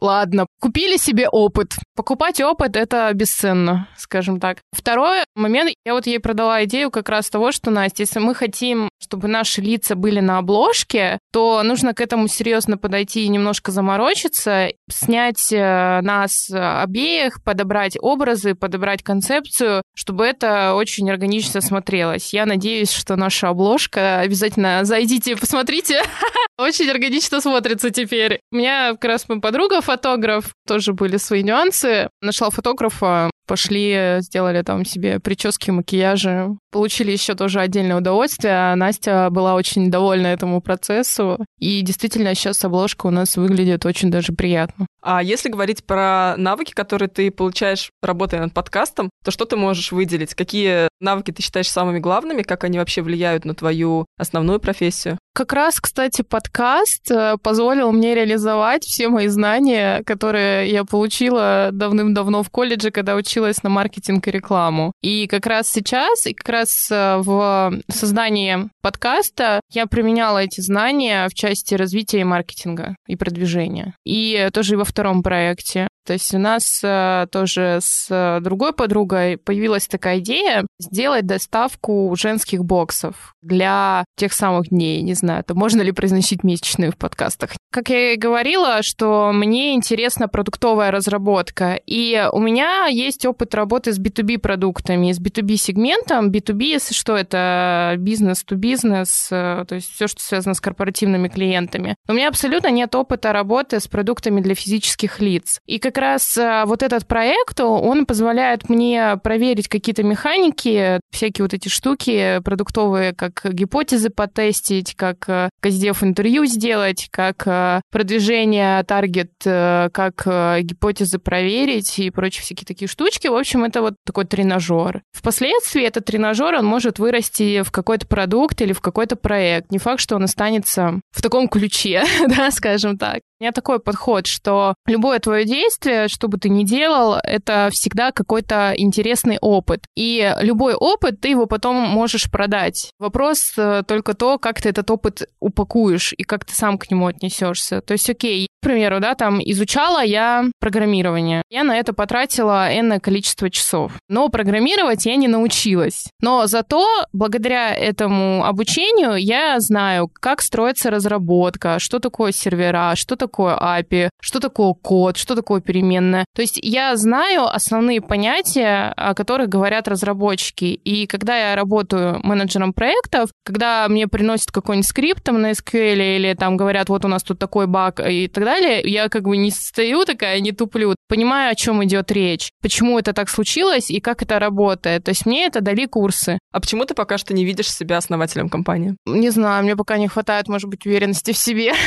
ладно, 0.00 0.46
купили 0.60 0.96
себе 0.96 1.28
опыт. 1.28 1.74
Покупать 1.94 2.40
опыт— 2.40 2.76
это 2.78 3.10
бесценно, 3.12 3.88
скажем 3.96 4.40
так. 4.40 4.58
Второй 4.72 5.24
момент, 5.34 5.72
я 5.84 5.94
вот 5.94 6.06
ей 6.06 6.18
продала 6.18 6.64
идею 6.64 6.90
как 6.90 7.08
раз 7.08 7.28
того, 7.30 7.52
что, 7.52 7.70
Настя, 7.70 8.02
если 8.02 8.20
мы 8.20 8.34
хотим, 8.34 8.88
чтобы 9.02 9.28
наши 9.28 9.60
лица 9.60 9.94
были 9.94 10.20
на 10.20 10.38
обложке, 10.38 11.18
то 11.32 11.62
нужно 11.62 11.94
к 11.94 12.00
этому 12.00 12.28
серьезно 12.28 12.78
подойти 12.78 13.24
и 13.24 13.28
немножко 13.28 13.70
заморочиться, 13.72 14.68
снять 14.90 15.52
э, 15.52 16.00
нас 16.02 16.50
обеих, 16.50 17.42
подобрать 17.42 17.96
образы, 18.00 18.54
подобрать 18.54 19.02
концепцию, 19.02 19.82
чтобы 19.94 20.24
это 20.24 20.74
очень 20.74 21.10
органично 21.10 21.60
смотрелось. 21.60 22.32
Я 22.32 22.46
надеюсь, 22.46 22.92
что 22.92 23.16
наша 23.16 23.48
обложка, 23.48 24.20
обязательно 24.20 24.84
зайдите 24.84 25.36
посмотрите, 25.36 26.02
очень 26.60 26.88
органично 26.90 27.40
смотрится 27.40 27.90
теперь. 27.90 28.40
У 28.52 28.56
меня 28.56 28.92
как 28.92 29.04
раз 29.04 29.28
моя 29.28 29.40
подруга 29.40 29.80
фотограф, 29.80 30.54
тоже 30.66 30.92
были 30.92 31.16
свои 31.16 31.42
нюансы. 31.42 32.08
Нашла 32.20 32.50
фотографа, 32.50 33.30
пошли, 33.50 34.18
сделали 34.20 34.62
там 34.62 34.84
себе 34.84 35.18
прически, 35.18 35.72
макияжи. 35.72 36.56
Получили 36.70 37.10
еще 37.10 37.34
тоже 37.34 37.58
отдельное 37.58 37.96
удовольствие. 37.96 38.76
Настя 38.76 39.28
была 39.28 39.56
очень 39.56 39.90
довольна 39.90 40.28
этому 40.28 40.60
процессу. 40.60 41.36
И 41.58 41.80
действительно, 41.82 42.32
сейчас 42.36 42.64
обложка 42.64 43.08
у 43.08 43.10
нас 43.10 43.36
выглядит 43.36 43.84
очень 43.86 44.08
даже 44.08 44.32
приятно. 44.32 44.86
А 45.02 45.20
если 45.20 45.48
говорить 45.48 45.82
про 45.82 46.36
навыки, 46.36 46.72
которые 46.72 47.08
ты 47.08 47.32
получаешь, 47.32 47.90
работая 48.02 48.40
над 48.40 48.54
подкастом, 48.54 49.10
то 49.24 49.32
что 49.32 49.46
ты 49.46 49.56
можешь 49.56 49.90
выделить? 49.90 50.34
Какие 50.34 50.88
навыки 51.00 51.32
ты 51.32 51.42
считаешь 51.42 51.68
самыми 51.68 51.98
главными? 51.98 52.42
Как 52.42 52.62
они 52.62 52.78
вообще 52.78 53.02
влияют 53.02 53.44
на 53.44 53.54
твою 53.54 54.06
основную 54.16 54.60
профессию? 54.60 55.18
Как 55.32 55.52
раз, 55.52 55.80
кстати, 55.80 56.22
подкаст 56.22 57.10
э, 57.10 57.36
позволил 57.40 57.92
мне 57.92 58.14
реализовать 58.14 58.84
все 58.84 59.08
мои 59.08 59.28
знания, 59.28 60.02
которые 60.04 60.68
я 60.68 60.84
получила 60.84 61.70
давным-давно 61.72 62.42
в 62.42 62.50
колледже, 62.50 62.90
когда 62.90 63.14
училась 63.40 63.62
на 63.62 63.70
маркетинг 63.70 64.28
и 64.28 64.30
рекламу. 64.30 64.92
И 65.02 65.26
как 65.26 65.46
раз 65.46 65.68
сейчас, 65.68 66.26
и 66.26 66.34
как 66.34 66.48
раз 66.48 66.88
э, 66.90 67.16
в 67.18 67.72
создании 67.88 68.68
подкаста 68.82 69.60
я 69.70 69.86
применяла 69.86 70.38
эти 70.38 70.60
знания 70.60 71.26
в 71.28 71.34
части 71.34 71.74
развития 71.74 72.20
и 72.20 72.24
маркетинга 72.24 72.96
и 73.06 73.16
продвижения. 73.16 73.94
И 74.04 74.48
тоже 74.52 74.74
и 74.74 74.76
во 74.76 74.84
втором 74.84 75.22
проекте. 75.22 75.88
То 76.10 76.14
есть 76.14 76.34
у 76.34 76.38
нас 76.38 76.80
э, 76.82 77.28
тоже 77.30 77.78
с 77.80 78.08
э, 78.10 78.40
другой 78.40 78.72
подругой 78.72 79.36
появилась 79.36 79.86
такая 79.86 80.18
идея 80.18 80.66
сделать 80.80 81.24
доставку 81.24 82.12
женских 82.18 82.64
боксов 82.64 83.36
для 83.42 84.04
тех 84.16 84.32
самых 84.32 84.70
дней. 84.70 85.02
Не 85.02 85.14
знаю, 85.14 85.44
то 85.44 85.54
можно 85.54 85.82
ли 85.82 85.92
произносить 85.92 86.42
месячные 86.42 86.90
в 86.90 86.96
подкастах. 86.96 87.50
Как 87.70 87.90
я 87.90 88.14
и 88.14 88.16
говорила, 88.16 88.82
что 88.82 89.30
мне 89.32 89.74
интересна 89.74 90.26
продуктовая 90.26 90.90
разработка. 90.90 91.80
И 91.86 92.28
у 92.32 92.40
меня 92.40 92.86
есть 92.86 93.24
опыт 93.24 93.54
работы 93.54 93.92
с 93.92 94.00
B2B 94.00 94.38
продуктами, 94.38 95.12
с 95.12 95.20
B2B 95.20 95.54
сегментом. 95.54 96.30
B2B, 96.30 96.92
что 96.92 97.16
это? 97.16 97.94
Бизнес-то-бизнес, 97.98 99.28
э, 99.30 99.64
то 99.68 99.76
есть 99.76 99.94
все, 99.94 100.08
что 100.08 100.20
связано 100.20 100.54
с 100.54 100.60
корпоративными 100.60 101.28
клиентами. 101.28 101.94
У 102.08 102.14
меня 102.14 102.26
абсолютно 102.26 102.68
нет 102.72 102.92
опыта 102.96 103.32
работы 103.32 103.78
с 103.78 103.86
продуктами 103.86 104.40
для 104.40 104.56
физических 104.56 105.20
лиц. 105.20 105.60
И 105.66 105.78
как 105.78 105.99
раз 106.00 106.36
э, 106.36 106.64
вот 106.66 106.82
этот 106.82 107.06
проект, 107.06 107.60
он 107.60 108.06
позволяет 108.06 108.68
мне 108.68 109.16
проверить 109.22 109.68
какие-то 109.68 110.02
механики, 110.02 111.00
всякие 111.10 111.44
вот 111.44 111.54
эти 111.54 111.68
штуки 111.68 112.40
продуктовые, 112.44 113.14
как 113.14 113.42
гипотезы 113.44 114.10
потестить, 114.10 114.94
как 114.96 115.28
э, 115.28 115.50
каздев 115.60 116.02
интервью 116.02 116.46
сделать, 116.46 117.08
как 117.10 117.46
э, 117.46 117.80
продвижение 117.90 118.82
таргет, 118.84 119.30
как 119.42 120.26
гипотезы 120.62 121.18
проверить 121.18 121.98
и 121.98 122.10
прочие 122.10 122.42
всякие 122.42 122.66
такие 122.66 122.88
штучки. 122.88 123.28
В 123.28 123.36
общем, 123.36 123.64
это 123.64 123.82
вот 123.82 123.94
такой 124.04 124.24
тренажер. 124.24 125.02
Впоследствии 125.12 125.84
этот 125.84 126.06
тренажер, 126.06 126.54
он 126.54 126.64
может 126.64 126.98
вырасти 126.98 127.62
в 127.62 127.70
какой-то 127.70 128.06
продукт 128.06 128.60
или 128.60 128.72
в 128.72 128.80
какой-то 128.80 129.16
проект. 129.16 129.70
Не 129.70 129.78
факт, 129.78 130.00
что 130.00 130.16
он 130.16 130.24
останется 130.24 131.00
в 131.10 131.22
таком 131.22 131.48
ключе, 131.48 132.04
да, 132.28 132.50
скажем 132.50 132.98
так. 132.98 133.20
У 133.40 133.42
меня 133.42 133.52
такой 133.52 133.80
подход, 133.80 134.26
что 134.26 134.74
любое 134.86 135.18
твое 135.18 135.46
действие, 135.46 136.08
что 136.08 136.28
бы 136.28 136.36
ты 136.36 136.50
ни 136.50 136.62
делал, 136.62 137.14
это 137.22 137.70
всегда 137.72 138.12
какой-то 138.12 138.74
интересный 138.76 139.38
опыт. 139.40 139.86
И 139.96 140.34
любой 140.40 140.74
опыт, 140.74 141.22
ты 141.22 141.30
его 141.30 141.46
потом 141.46 141.76
можешь 141.76 142.30
продать. 142.30 142.90
Вопрос 142.98 143.54
э, 143.56 143.82
только 143.88 144.12
то, 144.12 144.36
как 144.38 144.60
ты 144.60 144.68
этот 144.68 144.90
опыт 144.90 145.22
упакуешь 145.40 146.12
и 146.18 146.22
как 146.22 146.44
ты 146.44 146.54
сам 146.54 146.76
к 146.76 146.90
нему 146.90 147.06
отнесешься. 147.06 147.80
То 147.80 147.92
есть, 147.92 148.10
окей, 148.10 148.46
к 148.60 148.62
примеру, 148.62 149.00
да, 149.00 149.14
там 149.14 149.40
изучала 149.42 150.04
я 150.04 150.44
программирование. 150.60 151.42
Я 151.48 151.64
на 151.64 151.78
это 151.78 151.94
потратила 151.94 152.68
энное 152.70 153.00
количество 153.00 153.48
часов. 153.48 153.92
Но 154.08 154.28
программировать 154.28 155.06
я 155.06 155.16
не 155.16 155.28
научилась. 155.28 156.04
Но 156.20 156.46
зато 156.46 156.86
благодаря 157.14 157.74
этому 157.74 158.44
обучению 158.44 159.14
я 159.14 159.58
знаю, 159.60 160.10
как 160.12 160.42
строится 160.42 160.90
разработка, 160.90 161.78
что 161.78 162.00
такое 162.00 162.32
сервера, 162.32 162.92
что 162.96 163.16
такое 163.16 163.56
API, 163.56 164.10
что 164.20 164.40
такое 164.40 164.74
код, 164.74 165.16
что 165.16 165.34
такое 165.34 165.62
переменная. 165.62 166.26
То 166.36 166.42
есть 166.42 166.58
я 166.62 166.94
знаю 166.96 167.46
основные 167.46 168.02
понятия, 168.02 168.92
о 168.94 169.14
которых 169.14 169.48
говорят 169.48 169.88
разработчики. 169.88 170.64
И 170.64 171.06
когда 171.06 171.50
я 171.50 171.56
работаю 171.56 172.20
менеджером 172.22 172.74
проектов, 172.74 173.30
когда 173.42 173.88
мне 173.88 174.06
приносят 174.06 174.52
какой-нибудь 174.52 174.86
скрипт 174.86 175.22
там 175.24 175.40
на 175.40 175.52
SQL 175.52 176.16
или 176.16 176.34
там 176.34 176.58
говорят, 176.58 176.90
вот 176.90 177.06
у 177.06 177.08
нас 177.08 177.22
тут 177.22 177.38
такой 177.38 177.66
баг, 177.66 178.00
и 178.00 178.28
так 178.28 178.44
далее, 178.44 178.49
далее, 178.50 178.80
я 178.84 179.08
как 179.08 179.22
бы 179.22 179.36
не 179.36 179.50
стою 179.50 180.04
такая, 180.04 180.40
не 180.40 180.52
туплю, 180.52 180.94
понимаю, 181.08 181.52
о 181.52 181.54
чем 181.54 181.84
идет 181.84 182.10
речь, 182.12 182.50
почему 182.62 182.98
это 182.98 183.12
так 183.12 183.28
случилось 183.28 183.90
и 183.90 184.00
как 184.00 184.22
это 184.22 184.38
работает. 184.38 185.04
То 185.04 185.10
есть 185.10 185.26
мне 185.26 185.46
это 185.46 185.60
дали 185.60 185.86
курсы. 185.86 186.38
А 186.52 186.60
почему 186.60 186.84
ты 186.84 186.94
пока 186.94 187.18
что 187.18 187.34
не 187.34 187.44
видишь 187.44 187.72
себя 187.72 187.96
основателем 187.96 188.48
компании? 188.48 188.96
Не 189.06 189.30
знаю, 189.30 189.62
мне 189.64 189.76
пока 189.76 189.98
не 189.98 190.08
хватает, 190.08 190.48
может 190.48 190.68
быть, 190.68 190.86
уверенности 190.86 191.32
в 191.32 191.38
себе. 191.38 191.72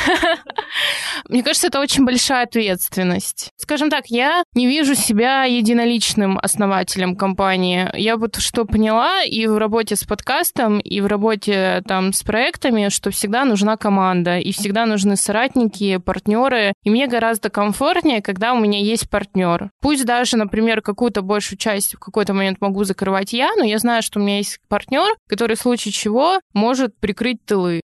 Мне 1.30 1.44
кажется, 1.44 1.68
это 1.68 1.80
очень 1.80 2.06
большая 2.06 2.44
ответственность. 2.44 3.52
Скажем 3.58 3.90
так, 3.90 4.08
я 4.08 4.44
не 4.56 4.68
вижу 4.68 4.96
себя 4.96 5.44
единоличным 5.44 6.40
основателем 6.42 7.16
компании. 7.16 7.90
Я 7.96 8.18
вот 8.18 8.38
что 8.38 8.66
поняла 8.66 9.24
и 9.24 9.48
в 9.48 9.58
работе 9.58 9.96
с 9.96 10.04
подкастом, 10.04 10.80
и 10.80 11.02
в 11.02 11.08
работе 11.08 11.82
там 11.88 12.14
с 12.14 12.24
проектами, 12.24 12.90
что 12.90 13.12
всегда 13.12 13.46
нужна 13.46 13.78
команда, 13.78 14.40
и 14.40 14.52
всегда 14.52 14.86
нужны 14.86 15.16
соратники, 15.16 15.98
партнеры. 15.98 16.53
И 16.84 16.90
мне 16.90 17.08
гораздо 17.08 17.50
комфортнее, 17.50 18.22
когда 18.22 18.54
у 18.54 18.60
меня 18.60 18.80
есть 18.80 19.10
партнер. 19.10 19.70
Пусть 19.82 20.06
даже, 20.06 20.38
например, 20.38 20.82
какую-то 20.82 21.22
большую 21.22 21.58
часть 21.58 21.96
в 21.96 22.00
какой-то 22.00 22.34
момент 22.34 22.62
могу 22.62 22.84
закрывать 22.84 23.34
я, 23.34 23.52
но 23.56 23.64
я 23.64 23.78
знаю, 23.78 24.02
что 24.02 24.20
у 24.20 24.24
меня 24.24 24.38
есть 24.38 24.60
партнер, 24.68 25.16
который 25.28 25.56
в 25.56 25.62
случае 25.62 25.92
чего 25.92 26.40
может 26.54 26.98
прикрыть 26.98 27.44
тылы. 27.46 27.82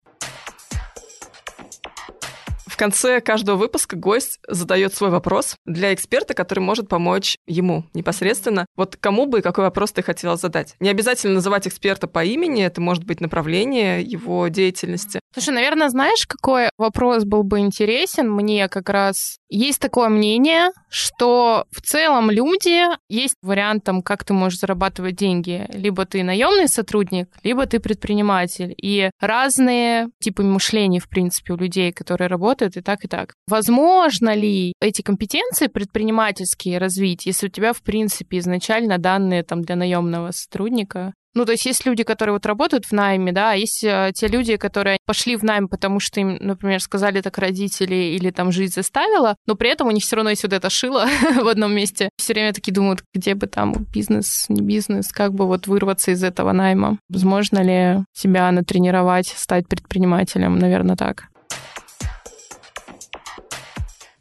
В 2.76 2.78
конце 2.78 3.22
каждого 3.22 3.56
выпуска 3.56 3.96
гость 3.96 4.38
задает 4.46 4.92
свой 4.92 5.08
вопрос 5.08 5.56
для 5.64 5.94
эксперта, 5.94 6.34
который 6.34 6.58
может 6.58 6.90
помочь 6.90 7.38
ему 7.46 7.86
непосредственно. 7.94 8.66
Вот 8.76 8.96
кому 8.96 9.24
бы 9.24 9.38
и 9.38 9.42
какой 9.42 9.64
вопрос 9.64 9.92
ты 9.92 10.02
хотела 10.02 10.36
задать? 10.36 10.74
Не 10.78 10.90
обязательно 10.90 11.32
называть 11.32 11.66
эксперта 11.66 12.06
по 12.06 12.22
имени, 12.22 12.62
это 12.62 12.82
может 12.82 13.04
быть 13.04 13.22
направление 13.22 14.02
его 14.02 14.46
деятельности. 14.48 15.20
Слушай, 15.32 15.54
наверное, 15.54 15.88
знаешь, 15.88 16.26
какой 16.26 16.68
вопрос 16.76 17.24
был 17.24 17.44
бы 17.44 17.60
интересен 17.60 18.30
мне 18.30 18.68
как 18.68 18.90
раз? 18.90 19.38
Есть 19.48 19.80
такое 19.80 20.10
мнение, 20.10 20.70
что 20.90 21.64
в 21.70 21.80
целом 21.80 22.30
люди 22.30 22.88
есть 23.08 23.36
вариантом, 23.42 24.02
как 24.02 24.24
ты 24.24 24.34
можешь 24.34 24.58
зарабатывать 24.58 25.16
деньги. 25.16 25.66
Либо 25.72 26.04
ты 26.04 26.22
наемный 26.22 26.68
сотрудник, 26.68 27.28
либо 27.42 27.64
ты 27.66 27.80
предприниматель. 27.80 28.74
И 28.76 29.10
разные 29.20 30.08
типы 30.20 30.42
мышления, 30.42 31.00
в 31.00 31.08
принципе, 31.08 31.54
у 31.54 31.56
людей, 31.56 31.92
которые 31.92 32.28
работают 32.28 32.65
работает 32.66 32.76
и 32.76 32.81
так, 32.81 33.05
и 33.05 33.09
так. 33.09 33.35
Возможно 33.48 34.35
ли 34.35 34.72
эти 34.81 35.02
компетенции 35.02 35.68
предпринимательские 35.68 36.79
развить, 36.79 37.26
если 37.26 37.46
у 37.46 37.50
тебя, 37.50 37.72
в 37.72 37.83
принципе, 37.83 38.38
изначально 38.38 38.98
данные 38.98 39.42
там 39.42 39.62
для 39.62 39.76
наемного 39.76 40.33
сотрудника? 40.33 41.12
Ну, 41.35 41.44
то 41.44 41.52
есть 41.52 41.66
есть 41.66 41.85
люди, 41.85 42.02
которые 42.02 42.33
вот 42.33 42.46
работают 42.46 42.87
в 42.87 42.92
найме, 42.92 43.31
да, 43.31 43.50
а 43.50 43.55
есть 43.55 43.85
э, 43.85 44.11
те 44.14 44.26
люди, 44.26 44.57
которые 44.57 44.96
пошли 45.05 45.37
в 45.37 45.42
найм, 45.42 45.68
потому 45.68 46.00
что 46.00 46.18
им, 46.18 46.38
например, 46.40 46.81
сказали 46.81 47.20
так 47.20 47.37
родители 47.37 48.16
или 48.16 48.31
там 48.31 48.52
жизнь 48.52 48.72
заставила, 48.72 49.37
но 49.46 49.55
при 49.55 49.68
этом 49.68 49.88
у 49.88 49.90
них 49.90 50.02
все 50.02 50.16
равно 50.16 50.31
есть 50.31 50.44
вот 50.44 50.55
это 50.55 50.70
шило 50.70 51.05
в 51.42 51.46
одном 51.46 51.74
месте. 51.74 52.09
Все 52.16 52.33
время 52.33 52.55
такие 52.55 52.72
думают, 52.72 53.02
где 53.14 53.35
бы 53.35 53.46
там 53.48 53.74
бизнес, 53.92 54.46
не 54.48 54.62
бизнес, 54.62 55.12
как 55.12 55.35
бы 55.35 55.46
вот 55.46 55.66
вырваться 55.66 56.12
из 56.12 56.24
этого 56.24 56.52
найма. 56.52 56.98
Возможно 57.11 57.62
ли 57.62 58.02
себя 58.14 58.50
натренировать, 58.50 59.26
стать 59.26 59.68
предпринимателем, 59.68 60.59
наверное, 60.59 60.96
так. 60.96 61.24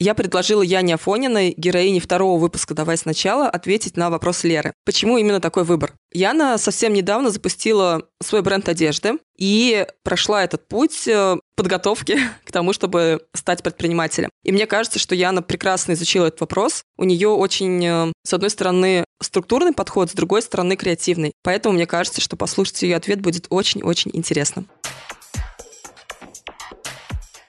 Я 0.06 0.14
предложила 0.14 0.62
Яне 0.62 0.94
Афониной, 0.94 1.56
героине 1.58 2.00
второго 2.00 2.40
выпуска 2.40 2.76
«Давай 2.76 2.96
сначала», 2.96 3.50
ответить 3.50 3.98
на 3.98 4.12
вопрос 4.12 4.44
Леры. 4.44 4.72
Почему 4.86 5.18
именно 5.18 5.42
такой 5.42 5.64
выбор? 5.64 5.96
Яна 6.14 6.60
совсем 6.60 6.94
недавно 6.94 7.32
запустила 7.32 8.04
свой 8.22 8.44
бренд 8.44 8.70
одежды 8.70 9.14
и 9.36 9.88
прошла 10.04 10.44
этот 10.44 10.68
путь 10.68 11.08
э, 11.08 11.38
подготовки 11.56 12.20
к 12.46 12.52
тому, 12.52 12.72
чтобы 12.72 13.22
стать 13.34 13.64
предпринимателем. 13.64 14.30
И 14.44 14.52
мне 14.52 14.68
кажется, 14.68 15.00
что 15.00 15.16
Яна 15.16 15.42
прекрасно 15.42 15.94
изучила 15.94 16.28
этот 16.28 16.42
вопрос. 16.42 16.84
У 16.98 17.04
нее 17.04 17.30
очень, 17.30 17.84
э, 17.84 18.12
с 18.24 18.32
одной 18.32 18.52
стороны, 18.52 19.06
структурный 19.24 19.74
подход, 19.74 20.12
с 20.12 20.14
другой 20.14 20.44
стороны, 20.44 20.76
креативный. 20.76 21.32
Поэтому 21.42 21.74
мне 21.74 21.88
кажется, 21.88 22.22
что 22.22 22.36
послушать 22.36 22.84
ее 22.84 22.96
ответ 22.96 23.22
будет 23.22 23.48
очень-очень 23.50 24.12
интересно. 24.14 24.66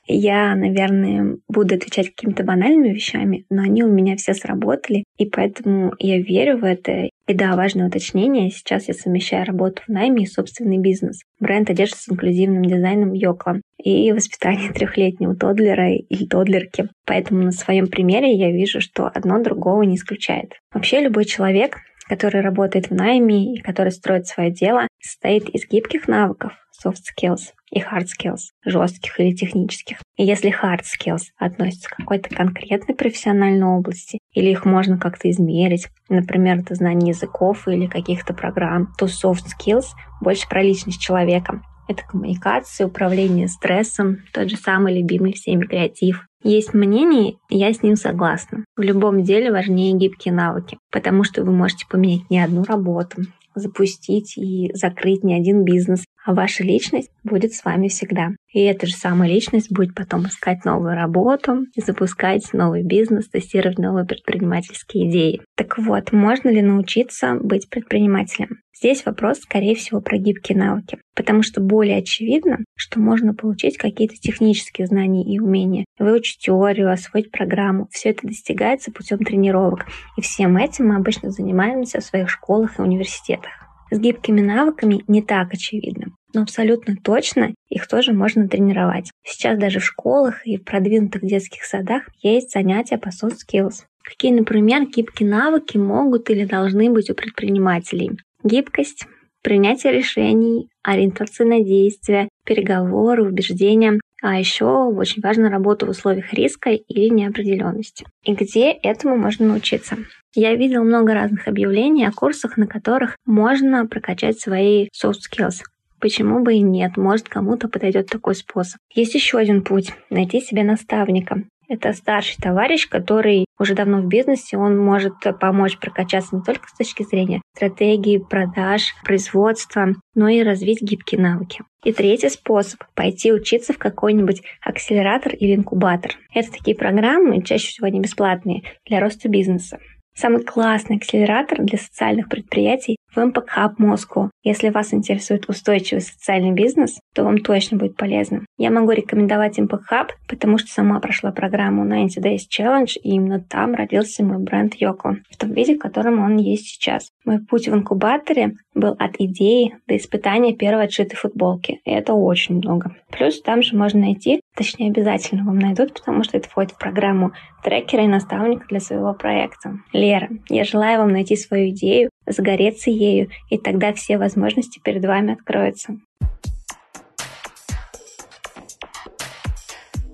Я, 0.07 0.55
наверное, 0.55 1.37
буду 1.49 1.75
отвечать 1.75 2.15
какими-то 2.15 2.45
банальными 2.45 2.95
вещами, 2.95 3.45
но 3.51 3.63
они 3.63 3.83
у 3.83 3.93
меня 3.93 4.17
все 4.17 4.35
сработали, 4.35 5.05
и 5.19 5.27
поэтому 5.27 5.93
я 5.99 6.19
верю 6.19 6.59
в 6.59 6.65
это. 6.65 7.09
И 7.27 7.35
да, 7.35 7.57
важное 7.57 7.89
уточнение. 7.89 8.51
Сейчас 8.51 8.87
я 8.87 8.95
совмещаю 8.95 9.45
работу 9.45 9.83
в 9.83 9.89
найме 9.89 10.23
и 10.23 10.27
собственный 10.27 10.79
бизнес. 10.79 11.23
Бренд 11.41 11.71
одежды 11.71 11.97
с 11.99 12.09
инклюзивным 12.09 12.65
дизайном 12.65 13.13
Йокла 13.13 13.61
и 13.83 14.13
воспитание 14.13 14.73
трехлетнего 14.75 15.35
тодлера 15.35 15.93
или 15.93 16.27
тодлерки. 16.27 16.89
Поэтому 17.05 17.43
на 17.43 17.53
своем 17.53 17.89
примере 17.89 18.33
я 18.33 18.53
вижу, 18.53 18.81
что 18.81 19.11
одно 19.13 19.43
другого 19.43 19.83
не 19.83 19.97
исключает. 19.97 20.53
Вообще 20.73 21.01
любой 21.01 21.25
человек, 21.25 21.79
который 22.09 22.41
работает 22.41 22.89
в 22.89 22.95
найме 22.95 23.55
и 23.55 23.61
который 23.61 23.93
строит 23.93 24.27
свое 24.27 24.51
дело, 24.51 24.87
состоит 25.01 25.49
из 25.49 25.69
гибких 25.69 26.09
навыков, 26.09 26.53
soft 26.85 27.03
skills, 27.17 27.53
и 27.71 27.81
hard 27.81 28.07
skills, 28.07 28.53
жестких 28.65 29.19
или 29.21 29.35
технических. 29.35 29.99
И 30.17 30.25
если 30.25 30.51
hard 30.51 30.83
skills 30.83 31.25
относятся 31.37 31.89
к 31.89 31.97
какой-то 31.97 32.35
конкретной 32.35 32.95
профессиональной 32.95 33.67
области, 33.67 34.19
или 34.33 34.51
их 34.51 34.65
можно 34.65 34.99
как-то 34.99 35.31
измерить, 35.31 35.89
например, 36.09 36.61
это 36.61 36.75
знание 36.75 37.11
языков 37.11 37.67
или 37.69 37.87
каких-то 37.87 38.35
программ, 38.35 38.93
то 38.99 39.07
soft 39.07 39.45
skills 39.59 39.87
больше 40.21 40.49
про 40.49 40.63
личность 40.63 41.01
человека. 41.01 41.63
Это 41.89 42.03
коммуникация, 42.05 42.87
управление 42.87 43.49
стрессом, 43.49 44.19
тот 44.33 44.51
же 44.51 44.57
самый 44.57 44.99
любимый 44.99 45.33
всеми 45.33 45.65
креатив. 45.65 46.26
Есть 46.43 46.75
мнение, 46.75 47.37
я 47.49 47.73
с 47.73 47.83
ним 47.83 47.97
согласна. 47.97 48.65
В 48.77 48.83
любом 48.83 49.23
деле 49.23 49.51
важнее 49.51 49.95
гибкие 49.95 50.35
навыки, 50.35 50.79
потому 50.91 51.25
что 51.25 51.43
вы 51.43 51.53
можете 51.53 51.87
поменять 51.89 52.29
не 52.31 52.41
одну 52.41 52.63
работу, 52.65 53.23
запустить 53.55 54.37
и 54.37 54.71
закрыть 54.75 55.25
не 55.25 55.35
один 55.35 55.65
бизнес, 55.65 56.05
а 56.27 56.35
ваша 56.35 56.65
личность 56.65 57.11
будет 57.25 57.55
с 57.55 57.65
вами 57.65 57.89
всегда. 57.89 58.31
И 58.53 58.61
эта 58.61 58.87
же 58.87 58.95
самая 58.95 59.31
личность 59.31 59.71
будет 59.71 59.95
потом 59.95 60.27
искать 60.27 60.65
новую 60.65 60.95
работу, 60.95 61.67
запускать 61.77 62.53
новый 62.53 62.83
бизнес, 62.83 63.29
тестировать 63.29 63.79
новые 63.79 64.05
предпринимательские 64.05 65.09
идеи. 65.09 65.41
Так 65.57 65.79
вот, 65.79 66.13
можно 66.13 66.49
ли 66.49 66.63
научиться 66.63 67.37
быть 67.41 67.71
предпринимателем? 67.71 68.59
Здесь 68.77 69.07
вопрос, 69.07 69.39
скорее 69.39 69.75
всего, 69.75 70.01
про 70.03 70.19
гибкие 70.19 70.59
навыки, 70.59 70.99
потому 71.15 71.43
что 71.43 71.63
более 71.63 71.97
очевидно, 71.97 72.59
что 72.77 73.01
можно 73.01 73.33
получить 73.33 73.79
какие-то 73.79 74.17
технические 74.17 74.87
знания 74.87 75.25
и 75.25 75.39
умения, 75.39 75.87
выучить 75.99 76.41
теорию, 76.41 76.93
освоить 76.93 77.31
программу. 77.31 77.89
Все 77.91 78.11
это 78.11 78.27
достигается 78.27 78.91
путем 78.91 79.19
тренировок, 79.19 79.87
и 80.19 80.21
всем 80.21 80.59
этим 80.59 80.89
мы 80.89 80.97
обычно 80.97 81.31
занимаемся 81.31 82.01
в 82.01 82.05
своих 82.05 82.29
школах 82.29 82.79
и 82.79 82.83
университетах. 82.83 83.66
С 83.91 83.99
гибкими 83.99 84.41
навыками 84.41 85.05
не 85.07 85.23
так 85.23 85.53
очевидно, 85.53 86.07
но 86.35 86.43
абсолютно 86.43 86.97
точно 86.97 87.55
их 87.69 87.87
тоже 87.87 88.13
можно 88.13 88.49
тренировать. 88.49 89.11
Сейчас 89.25 89.59
даже 89.59 89.79
в 89.79 89.85
школах 89.85 90.47
и 90.47 90.57
в 90.57 90.65
продвинутых 90.65 91.23
детских 91.23 91.65
садах 91.65 92.03
есть 92.21 92.51
занятия 92.53 92.99
по 92.99 93.09
soft 93.09 93.37
skills. 93.47 93.85
Какие, 94.03 94.33
например, 94.33 94.87
гибкие 94.87 95.29
навыки 95.29 95.77
могут 95.79 96.31
или 96.31 96.45
должны 96.45 96.91
быть 96.91 97.11
у 97.11 97.15
предпринимателей? 97.15 98.13
Гибкость, 98.43 99.07
принятие 99.43 99.93
решений, 99.93 100.69
ориентация 100.83 101.47
на 101.47 101.63
действия, 101.63 102.29
переговоры, 102.45 103.25
убеждения, 103.25 104.01
а 104.23 104.39
еще 104.39 104.65
очень 104.65 105.23
важна 105.23 105.51
работа 105.51 105.87
в 105.87 105.91
условиях 105.91 106.33
риска 106.33 106.71
или 106.71 107.09
неопределенности. 107.09 108.07
И 108.25 108.35
где 108.35 108.71
этому 108.71 109.17
можно 109.17 109.47
научиться? 109.47 109.97
Я 110.35 110.55
видел 110.55 110.85
много 110.85 111.15
разных 111.15 111.49
объявлений 111.49 112.07
о 112.07 112.13
курсах, 112.13 112.57
на 112.57 112.67
которых 112.67 113.17
можно 113.25 113.87
прокачать 113.87 114.39
свои 114.39 114.89
soft 114.89 115.21
skills. 115.31 115.63
Почему 116.01 116.43
бы 116.43 116.55
и 116.55 116.61
нет? 116.61 116.97
Может, 116.97 117.29
кому-то 117.29 117.69
подойдет 117.69 118.09
такой 118.09 118.35
способ. 118.35 118.79
Есть 118.95 119.15
еще 119.15 119.39
один 119.39 119.63
путь– 119.63 119.93
найти 120.11 120.41
себе 120.41 120.63
наставника. 120.63 121.43
Это 121.69 121.93
старший 121.95 122.37
товарищ, 122.41 122.89
который 122.89 123.47
уже 123.59 123.75
давно 123.75 124.01
в 124.01 124.07
бизнесе, 124.07 124.57
он 124.57 124.79
может 124.79 125.15
помочь 125.41 125.79
прокачаться 125.79 126.37
не 126.37 126.43
только 126.43 126.69
с 126.69 126.77
точки 126.77 127.03
зрения 127.03 127.43
стратегии, 127.57 128.19
продаж, 128.19 128.95
производства, 129.05 129.89
но 130.15 130.29
и 130.29 130.43
развить 130.43 130.81
гибкие 130.81 131.21
навыки. 131.21 131.65
И 131.83 131.93
третий 131.93 132.29
способ– 132.29 132.85
пойти 132.95 133.33
учиться 133.33 133.73
в 133.73 133.79
какой-нибудь 133.79 134.43
акселератор 134.61 135.35
или 135.35 135.57
инкубатор. 135.57 136.13
Это 136.33 136.53
такие 136.53 136.77
программы, 136.77 137.43
чаще 137.43 137.69
всего 137.69 137.87
они 137.87 138.01
бесплатные, 138.01 138.63
для 138.85 139.01
роста 139.01 139.29
бизнеса. 139.29 139.79
Самый 140.17 140.43
классный 140.43 140.97
акселератор 140.97 141.63
для 141.63 141.79
социальных 141.79 142.31
предприятий 142.31 142.97
в 143.17 143.19
Impact 143.19 143.49
Hub 143.57 143.77
Moscow. 143.79 144.31
Если 144.45 144.69
вас 144.69 144.93
интересует 144.93 145.49
устойчивый 145.49 146.03
социальный 146.03 146.53
бизнес, 146.53 147.01
то 147.15 147.25
вам 147.25 147.39
точно 147.39 147.79
будет 147.79 147.97
полезно. 147.97 148.45
Я 148.59 148.71
могу 148.71 148.93
рекомендовать 148.93 149.59
Impact 149.59 149.85
Hub, 149.91 150.09
потому 150.29 150.59
что 150.59 150.69
сама 150.69 151.01
прошла 151.01 151.33
программу 151.33 151.85
90 151.85 152.21
Days 152.21 152.41
Challenge, 152.51 152.93
и 153.03 153.11
именно 153.11 153.41
там 153.41 153.75
родился 153.75 154.23
мой 154.23 154.39
бренд 154.39 154.75
Йоко, 154.75 155.17
в 155.31 155.37
том 155.37 155.53
виде, 155.53 155.77
в 155.77 155.79
котором 155.79 156.23
он 156.23 156.37
есть 156.37 156.67
сейчас. 156.67 157.11
Мой 157.25 157.41
путь 157.41 157.69
в 157.69 157.75
инкубаторе 157.75 158.55
был 158.75 158.95
от 158.99 159.17
идеи 159.19 159.77
до 159.89 159.97
испытания 159.97 160.55
первой 160.55 160.85
отшитой 160.85 161.17
футболки. 161.17 161.81
И 161.85 161.91
это 161.91 162.13
очень 162.13 162.57
много. 162.57 162.95
Плюс 163.11 163.41
там 163.41 163.63
же 163.63 163.77
можно 163.77 164.01
найти 164.01 164.41
точнее 164.57 164.89
обязательно 164.89 165.45
вам 165.45 165.59
найдут, 165.59 165.95
потому 165.95 166.25
что 166.25 166.37
это 166.37 166.49
входит 166.49 166.73
в 166.73 166.79
программу 166.79 167.33
трекера 167.63 168.05
и 168.05 168.09
наставника 168.09 168.67
для 168.69 168.81
своего 168.81 169.13
проекта. 169.13 169.79
Лера, 169.93 170.29
я 170.49 170.65
желаю 170.65 171.01
вам 171.01 171.13
найти 171.13 171.37
свою 171.37 171.71
идею, 171.71 172.11
загореться 172.27 172.91
ею, 172.91 173.29
и 173.51 173.59
тогда 173.59 173.93
все 173.93 174.19
возможности 174.19 174.81
перед 174.83 175.05
вами 175.05 175.33
откроются. 175.33 175.97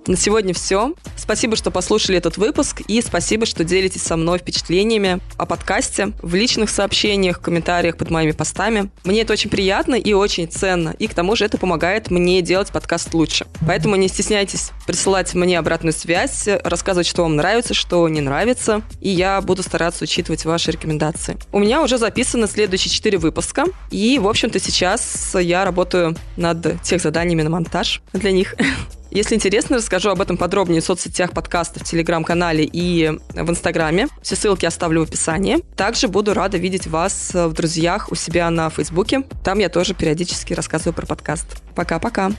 На 0.07 0.17
сегодня 0.17 0.53
все. 0.53 0.95
Спасибо, 1.17 1.55
что 1.55 1.71
послушали 1.71 2.19
этот 2.19 2.37
выпуск, 2.37 2.83
и 2.88 3.01
спасибо, 3.01 3.47
что 3.47 3.62
делитесь 3.62 4.03
со 4.03 4.17
мной 4.17 4.38
впечатлениями 4.38 5.21
о 5.37 5.47
подкасте 5.47 6.12
в 6.23 6.35
личных 6.35 6.71
сообщениях, 6.71 7.41
комментариях 7.41 7.97
под 7.97 8.11
моими 8.11 8.33
постами. 8.33 8.91
Мне 9.05 9.23
это 9.23 9.33
очень 9.33 9.49
приятно 9.49 9.95
и 9.95 10.12
очень 10.12 10.51
ценно, 10.51 10.95
и 10.99 11.07
к 11.07 11.15
тому 11.15 11.37
же 11.37 11.45
это 11.45 11.57
помогает 11.57 12.11
мне 12.11 12.43
делать 12.43 12.73
подкаст 12.73 13.15
лучше. 13.15 13.47
Поэтому 13.65 13.95
не 13.95 14.09
стесняйтесь 14.09 14.73
присылать 14.88 15.35
мне 15.35 15.57
обратную 15.57 15.93
связь, 15.93 16.49
рассказывать, 16.65 17.07
что 17.07 17.23
вам 17.23 17.37
нравится, 17.37 17.73
что 17.73 18.09
не 18.09 18.21
нравится, 18.21 18.83
и 19.01 19.09
я 19.09 19.41
буду 19.41 19.62
стараться 19.62 20.03
учитывать 20.03 20.45
ваши 20.45 20.73
рекомендации. 20.73 21.37
У 21.53 21.61
меня 21.61 21.81
уже 21.81 21.97
записано 21.97 22.49
следующие 22.49 22.91
четыре 22.91 23.19
выпуска, 23.19 23.67
и, 23.93 24.19
в 24.19 24.27
общем-то, 24.27 24.59
сейчас 24.59 25.37
я 25.37 25.65
работаю 25.65 26.17
над 26.37 26.83
тех 26.83 27.01
заданиями 27.01 27.43
на 27.43 27.51
монтаж 27.51 28.03
для 28.12 28.33
них. 28.33 28.57
Если 29.14 29.35
интересно, 29.35 29.77
расскажу 29.77 30.09
об 30.09 30.22
этом 30.22 30.38
подробнее 30.38 30.81
в 30.81 30.85
соцсетях 30.85 31.33
подкаста, 31.33 31.81
в 31.81 31.85
Телеграм-канале 31.85 32.64
и 32.64 33.11
в 33.35 33.51
Инстаграме. 33.51 34.09
Все 34.22 34.37
ссылки 34.37 34.64
оставлю 34.64 35.01
в 35.05 35.09
описании. 35.09 35.59
Также 35.76 36.09
буду 36.09 36.32
рада 36.32 36.57
видеть 36.57 36.87
вас 36.87 37.30
в 37.34 37.53
друзьях 37.53 38.11
у 38.11 38.14
себя 38.14 38.49
на 38.49 38.70
Фейсбуке. 38.70 39.24
Там 39.45 39.59
я 39.59 39.68
тоже 39.68 39.93
периодически 39.93 40.55
рассказываю 40.55 40.95
про 40.95 41.05
подкаст. 41.05 41.62
Пока-пока. 41.74 42.32